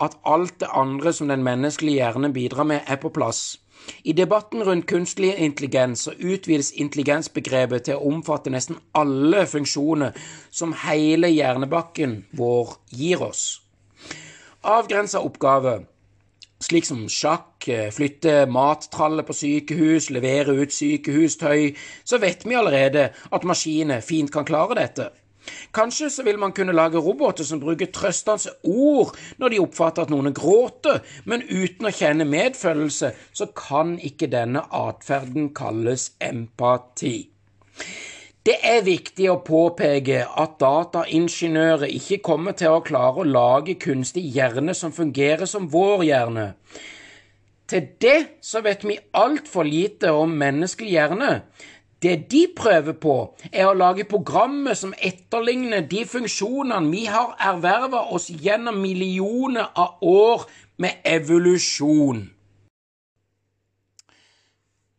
at 0.02 0.18
alt 0.26 0.60
det 0.60 0.70
andre 0.74 1.14
som 1.14 1.28
den 1.28 1.44
menneskelige 1.44 2.02
hjerne 2.02 2.34
bidrar 2.34 2.64
med, 2.64 2.80
er 2.88 2.96
på 2.96 3.10
plass. 3.10 3.60
I 4.04 4.14
debatten 4.14 4.64
rundt 4.64 4.86
kunstig 4.88 5.34
intelligens 5.38 6.00
så 6.06 6.12
utvides 6.20 6.72
intelligensbegrepet 6.72 7.88
til 7.88 7.98
å 7.98 8.12
omfatte 8.12 8.54
nesten 8.54 8.78
alle 8.94 9.46
funksjoner 9.50 10.18
som 10.52 10.76
hele 10.84 11.32
hjernebakken 11.32 12.26
vår 12.38 12.76
gir 12.94 13.24
oss. 13.26 13.62
Avgrensa 14.62 15.24
oppgave 15.26 15.80
slik 16.62 16.86
som 16.86 17.08
sjakk, 17.10 17.68
eh, 17.68 17.90
flytte 17.92 18.46
mattraller 18.50 19.26
på 19.28 19.34
sykehus, 19.34 20.10
levere 20.10 20.56
ut 20.62 20.74
sykehustøy, 20.74 21.76
så 22.06 22.20
vet 22.22 22.46
vi 22.46 22.56
allerede 22.56 23.10
at 23.32 23.44
maskiner 23.44 24.02
fint 24.02 24.32
kan 24.32 24.46
klare 24.46 24.76
dette. 24.76 25.12
Kanskje 25.74 26.10
så 26.14 26.24
vil 26.24 26.38
man 26.40 26.54
kunne 26.54 26.76
lage 26.76 27.02
roboter 27.02 27.44
som 27.44 27.60
bruker 27.60 27.90
trøstende 27.90 28.54
ord 28.64 29.16
når 29.42 29.54
de 29.54 29.62
oppfatter 29.64 30.06
at 30.06 30.14
noen 30.14 30.34
gråter, 30.38 31.02
men 31.26 31.42
uten 31.50 31.90
å 31.90 31.96
kjenne 31.96 32.28
medfølelse, 32.30 33.12
så 33.34 33.50
kan 33.58 33.98
ikke 33.98 34.30
denne 34.32 34.68
atferden 34.70 35.50
kalles 35.58 36.12
empati. 36.22 37.16
Det 38.42 38.56
er 38.66 38.80
viktig 38.82 39.28
å 39.30 39.42
påpeke 39.46 40.24
at 40.26 40.56
dataingeniører 40.62 41.92
ikke 41.94 42.24
kommer 42.26 42.56
til 42.58 42.74
å 42.74 42.82
klare 42.82 43.22
å 43.22 43.28
lage 43.28 43.76
kunstig 43.78 44.24
hjerne 44.34 44.74
som 44.74 44.94
fungerer 44.96 45.46
som 45.46 45.68
vår 45.70 46.08
hjerne. 46.08 46.48
Til 47.70 47.86
det 48.02 48.42
så 48.42 48.64
vet 48.66 48.82
vi 48.84 48.98
altfor 49.14 49.70
lite 49.70 50.10
om 50.18 50.34
menneskelig 50.42 50.90
hjerne. 50.90 51.30
Det 52.02 52.16
de 52.32 52.48
prøver 52.58 52.98
på, 52.98 53.16
er 53.54 53.70
å 53.70 53.78
lage 53.78 54.08
programmer 54.10 54.74
som 54.74 54.96
etterligner 54.98 55.86
de 55.86 56.02
funksjonene 56.10 56.90
vi 56.90 57.06
har 57.06 57.38
erverva 57.38 58.08
oss 58.10 58.32
gjennom 58.34 58.82
millioner 58.82 59.70
av 59.78 60.02
år 60.02 60.50
med 60.82 60.98
evolusjon. 61.06 62.26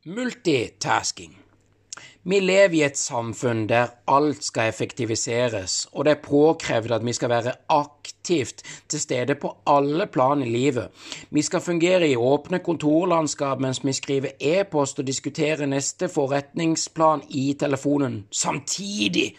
Multitasking. 0.07 1.41
Vi 2.24 2.38
lever 2.38 2.74
i 2.78 2.82
et 2.87 2.98
samfunn 2.98 3.64
der 3.66 3.96
alt 4.06 4.44
skal 4.46 4.68
effektiviseres, 4.70 5.88
og 5.90 6.04
det 6.06 6.12
er 6.12 6.20
påkrevd 6.22 6.92
at 6.94 7.02
vi 7.02 7.12
skal 7.16 7.32
være 7.32 7.54
aktivt 7.68 8.62
til 8.88 9.00
stede 9.02 9.35
på 9.35 9.50
alle 9.66 10.06
plan 10.06 10.42
i 10.42 10.50
livet. 10.50 10.94
Vi 11.30 11.42
skal 11.42 11.61
fungere 11.61 12.06
i 12.08 12.16
åpne 12.16 12.61
kontorlandskap 12.62 13.58
mens 13.58 13.82
vi 13.85 13.92
skriver 13.92 14.37
e-post 14.38 15.02
og 15.02 15.06
diskuterer 15.06 15.66
neste 15.66 16.08
forretningsplan 16.08 17.26
i 17.28 17.56
telefonen 17.58 18.24
samtidig. 18.30 19.32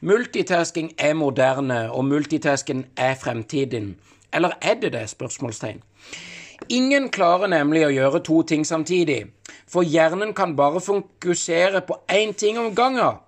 Multitasking 0.00 0.94
er 0.98 1.12
moderne, 1.14 1.92
og 1.92 2.04
multitasking 2.04 2.86
er 2.96 3.14
fremtiden. 3.14 3.96
Eller 4.32 4.56
er 4.62 4.74
det 4.80 4.92
det? 4.92 5.10
spørsmålstegn. 5.10 5.82
Ingen 6.68 7.10
klarer 7.12 7.46
nemlig 7.52 7.84
å 7.84 7.92
gjøre 7.92 8.24
to 8.24 8.42
ting 8.42 8.64
samtidig, 8.66 9.26
for 9.74 9.82
hjernen 9.82 10.34
kan 10.38 10.54
bare 10.56 10.80
fokusere 10.80 11.82
på 11.86 11.98
én 12.06 12.34
ting 12.38 12.58
om 12.58 12.74
gangen. 12.74 13.20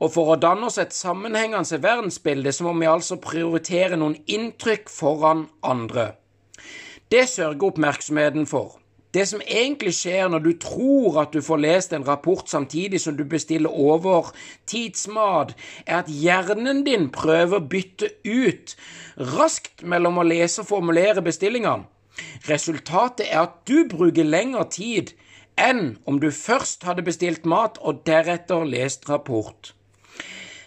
Og 0.00 0.08
for 0.14 0.32
å 0.32 0.40
danne 0.40 0.66
oss 0.66 0.80
et 0.80 0.94
sammenhengende 0.96 1.78
verdensbilde, 1.82 2.52
så 2.52 2.66
må 2.66 2.72
vi 2.80 2.90
altså 2.90 3.20
prioritere 3.22 3.98
noen 4.00 4.16
inntrykk 4.26 4.88
foran 4.90 5.46
andre. 5.62 6.14
Det 7.12 7.28
sørger 7.28 7.68
oppmerksomheten 7.68 8.48
for. 8.48 8.78
Det 9.12 9.26
som 9.28 9.42
egentlig 9.44 9.92
skjer 9.92 10.30
når 10.32 10.40
du 10.40 10.52
tror 10.56 11.18
at 11.20 11.34
du 11.36 11.44
får 11.44 11.60
lest 11.60 11.92
en 11.92 12.06
rapport 12.06 12.48
samtidig 12.48 13.02
som 13.02 13.18
du 13.18 13.26
bestiller 13.28 13.68
over 13.68 14.30
tidsmat, 14.66 15.52
er 15.84 15.98
at 16.00 16.08
hjernen 16.08 16.80
din 16.88 17.10
prøver 17.12 17.60
å 17.60 17.66
bytte 17.74 18.08
ut 18.24 18.72
raskt 19.36 19.84
mellom 19.84 20.22
å 20.22 20.24
lese 20.24 20.64
og 20.64 20.70
formulere 20.72 21.20
bestillingene 21.22 21.84
Resultatet 22.48 23.28
er 23.30 23.44
at 23.46 23.60
du 23.68 23.84
bruker 23.88 24.26
lengre 24.26 24.64
tid 24.72 25.12
enn 25.56 25.98
om 26.06 26.18
du 26.20 26.30
først 26.30 26.84
hadde 26.88 27.04
bestilt 27.06 27.46
mat 27.46 27.78
og 27.80 28.02
deretter 28.06 28.64
lest 28.68 29.08
rapport. 29.10 29.74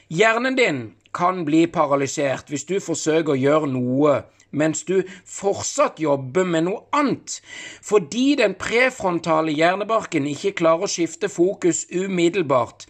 Hjernen 0.10 0.58
din 0.58 0.80
kan 1.16 1.46
bli 1.48 1.66
paralysert 1.72 2.52
hvis 2.52 2.68
du 2.70 2.78
forsøker 2.84 3.34
å 3.34 3.40
gjøre 3.40 3.72
noe 3.72 4.16
mens 4.56 4.86
du 4.88 5.02
fortsatt 5.28 6.00
jobber 6.00 6.48
med 6.48 6.68
noe 6.70 6.86
annet, 6.96 7.42
fordi 7.84 8.38
den 8.40 8.56
prefrontale 8.60 9.52
hjernebarken 9.52 10.30
ikke 10.32 10.56
klarer 10.62 10.88
å 10.88 10.92
skifte 10.92 11.28
fokus 11.32 11.84
umiddelbart. 11.92 12.88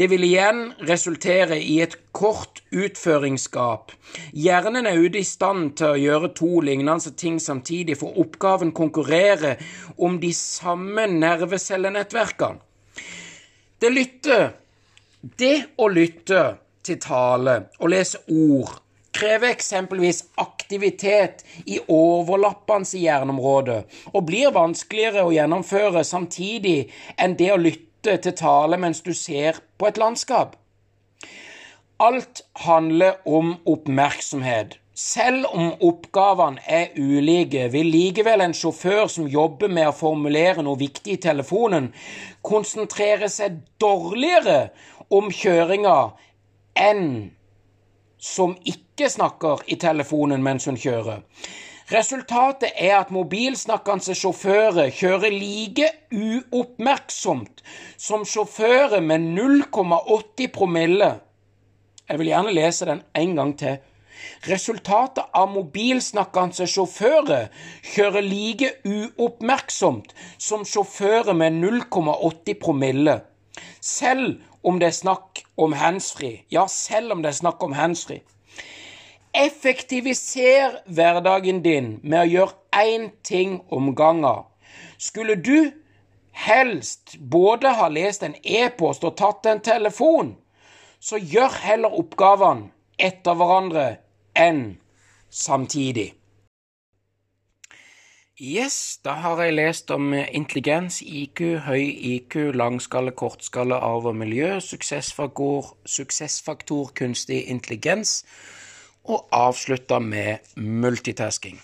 Det 0.00 0.06
vil 0.08 0.22
igjen 0.24 0.62
resultere 0.88 1.58
i 1.60 1.74
et 1.84 1.92
kort 2.16 2.62
utføringsgap. 2.72 3.90
Hjernen 4.32 4.86
er 4.88 4.96
ute 4.96 5.20
i 5.20 5.26
stand 5.28 5.74
til 5.76 5.92
å 5.92 5.98
gjøre 6.00 6.30
to 6.38 6.62
lignende 6.64 7.12
ting 7.20 7.36
samtidig, 7.36 7.98
for 8.00 8.16
oppgaven 8.22 8.72
konkurrerer 8.72 9.60
om 10.00 10.16
de 10.22 10.30
samme 10.32 11.04
nervecellenettverkene. 11.18 12.64
Det 13.76 13.90
lytter. 13.92 14.46
Det 15.20 15.76
å 15.76 15.90
lytte 15.92 16.46
til 16.80 16.96
tale 17.04 17.58
og 17.76 17.92
lese 17.92 18.22
ord 18.32 18.78
krever 19.12 19.50
eksempelvis 19.52 20.22
aktivitet 20.40 21.44
i 21.68 21.76
overlappende 21.92 23.04
hjerneområder 23.04 23.84
og 24.14 24.26
blir 24.30 24.54
vanskeligere 24.56 25.26
å 25.26 25.34
gjennomføre 25.34 26.06
samtidig 26.08 26.78
enn 27.20 27.36
det 27.36 27.52
å 27.52 27.60
lytte 27.60 27.89
til 28.04 28.34
tale 28.36 28.78
mens 28.80 29.02
du 29.02 29.12
ser 29.14 29.60
på 29.78 29.88
et 29.90 29.98
landskap. 30.00 30.56
Alt 32.00 32.42
handler 32.56 33.20
om 33.28 33.56
oppmerksomhet. 33.68 34.78
Selv 35.00 35.46
om 35.52 35.72
oppgavene 35.80 36.60
er 36.68 36.92
ulike, 36.96 37.68
vil 37.72 37.88
likevel 37.92 38.40
en 38.44 38.54
sjåfør 38.56 39.06
som 39.08 39.28
jobber 39.28 39.68
med 39.72 39.88
å 39.88 39.96
formulere 39.96 40.64
noe 40.64 40.80
viktig 40.80 41.14
i 41.14 41.20
telefonen, 41.20 41.90
konsentrere 42.44 43.28
seg 43.32 43.62
dårligere 43.80 44.70
om 45.12 45.30
kjøringa 45.32 45.96
enn 46.76 47.06
som 48.20 48.56
ikke 48.64 49.08
snakker 49.08 49.64
i 49.72 49.78
telefonen 49.80 50.44
mens 50.44 50.68
hun 50.68 50.76
kjører. 50.80 51.22
Resultatet 51.90 52.70
er 52.78 53.00
at 53.00 53.08
mobilsnakkende 53.10 54.14
sjåfører 54.14 54.92
kjører 54.94 55.32
like 55.34 55.88
uoppmerksomt 56.14 57.64
som 57.98 58.22
sjåfører 58.22 59.02
med 59.02 59.24
0,80 59.34 60.52
promille. 60.54 61.08
Jeg 62.06 62.20
vil 62.20 62.30
gjerne 62.30 62.54
lese 62.54 62.86
den 62.86 63.02
en 63.18 63.34
gang 63.40 63.56
til. 63.58 63.80
Resultatet 64.46 65.34
av 65.34 65.50
mobilsnakkende 65.50 66.68
sjåfører 66.70 67.50
kjører 67.90 68.22
like 68.22 68.70
uoppmerksomt 68.86 70.14
som 70.38 70.62
sjåfører 70.62 71.34
med 71.34 71.58
0,80 71.58 72.60
promille. 72.62 73.18
Selv 73.82 74.38
om 74.62 74.78
det 74.78 74.92
er 74.92 75.00
snakk 75.00 75.42
om 75.58 75.74
handsfree. 75.74 76.44
Ja, 76.54 76.68
selv 76.70 77.16
om 77.16 77.24
det 77.24 77.32
er 77.34 77.40
snakk 77.42 77.66
om 77.66 77.74
handsfree. 77.74 78.22
Effektiviser 79.34 80.80
hverdagen 80.86 81.62
din 81.62 81.92
med 82.02 82.24
å 82.24 82.30
gjøre 82.30 82.82
én 82.82 83.10
ting 83.22 83.60
om 83.70 83.92
gangen. 83.94 84.46
Skulle 84.98 85.36
du 85.38 85.70
helst 86.34 87.16
både 87.18 87.74
ha 87.78 87.88
lest 87.88 88.22
en 88.26 88.34
e-post 88.42 89.04
og 89.06 89.16
tatt 89.20 89.46
en 89.46 89.62
telefon, 89.62 90.34
så 91.00 91.16
gjør 91.18 91.60
heller 91.62 91.94
oppgavene 92.02 92.70
etter 92.98 93.38
hverandre 93.38 93.86
enn 94.34 94.80
samtidig. 95.30 96.10
Yes, 98.40 98.98
da 99.04 99.18
har 99.20 99.42
jeg 99.44 99.52
lest 99.52 99.90
om 99.92 100.14
intelligens, 100.16 101.02
IQ, 101.04 101.42
høy 101.66 101.92
IQ, 102.16 102.36
langskalle, 102.56 103.12
kortskalle, 103.12 103.76
arv 103.76 104.08
og 104.08 104.16
miljø, 104.16 104.54
suksessfaktor, 104.64 105.74
suksessfaktor 105.84 106.88
kunstig 106.96 107.42
intelligens, 107.52 108.24
og 109.04 109.28
avslutte 109.32 110.00
med 110.00 110.52
multitasking. 110.56 111.60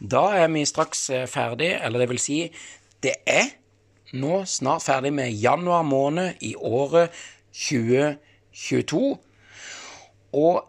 Da 0.00 0.30
er 0.38 0.48
vi 0.52 0.64
straks 0.68 1.08
eh, 1.10 1.26
ferdig, 1.28 1.72
eller 1.82 2.02
det 2.02 2.08
vil 2.12 2.22
si, 2.22 2.38
det 3.02 3.16
er 3.26 3.50
nå 4.16 4.42
snart 4.48 4.84
ferdig 4.86 5.12
med 5.14 5.36
januar 5.36 5.82
måned 5.86 6.40
i 6.40 6.54
året 6.56 7.14
2022. 7.52 9.04
Og 10.40 10.64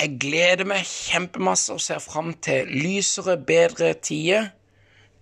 jeg 0.00 0.16
gleder 0.20 0.68
meg 0.68 0.86
kjempemasse 0.86 1.74
og 1.74 1.82
ser 1.84 2.00
fram 2.00 2.32
til 2.42 2.70
lysere, 2.70 3.36
bedre 3.36 3.92
tider 4.00 4.50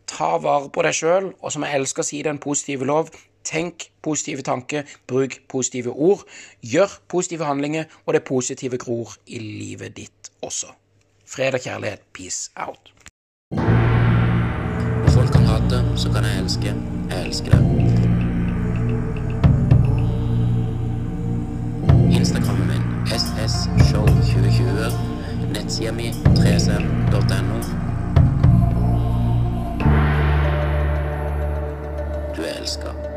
ta 0.08 0.36
vare 0.42 0.70
på 0.72 0.84
deg 0.84 0.96
sjøl, 0.96 1.32
og 1.38 1.52
som 1.52 1.64
jeg 1.66 1.78
elsker 1.78 2.04
å 2.04 2.08
si 2.08 2.20
den 2.24 2.40
positive 2.42 2.86
lov, 2.88 3.10
Tenk 3.48 3.90
positive 4.02 4.42
tanker, 4.42 4.82
bruk 5.06 5.30
positive 5.48 5.92
ord, 5.92 6.24
gjør 6.60 7.00
positive 7.08 7.44
handlinger, 7.44 7.84
og 8.06 8.14
det 8.14 8.22
positive 8.22 8.76
gror 8.76 9.14
i 9.26 9.38
livet 9.38 9.96
ditt 9.96 10.30
også. 10.42 10.66
Fred 11.26 11.54
og 11.54 11.60
kjærlighet. 11.60 12.00
Peace 12.12 12.50
out. 12.56 12.92
Folk 15.14 15.32
kan 15.32 15.44
hate, 15.48 15.98
så 15.98 16.12
kan 16.12 16.24
jeg 16.24 16.38
elske. 16.42 16.74
Jeg 17.10 17.26
elsker 17.26 17.50
det. 17.50 17.60
Instagrammen 22.20 22.68
min 22.68 22.82
ssshow2020. 23.06 24.92
Nettsida 25.54 25.92
mi 25.92 26.08
3cm.no. 26.10 27.58
Du 32.36 32.42
er 32.42 32.60
elska. 32.60 33.07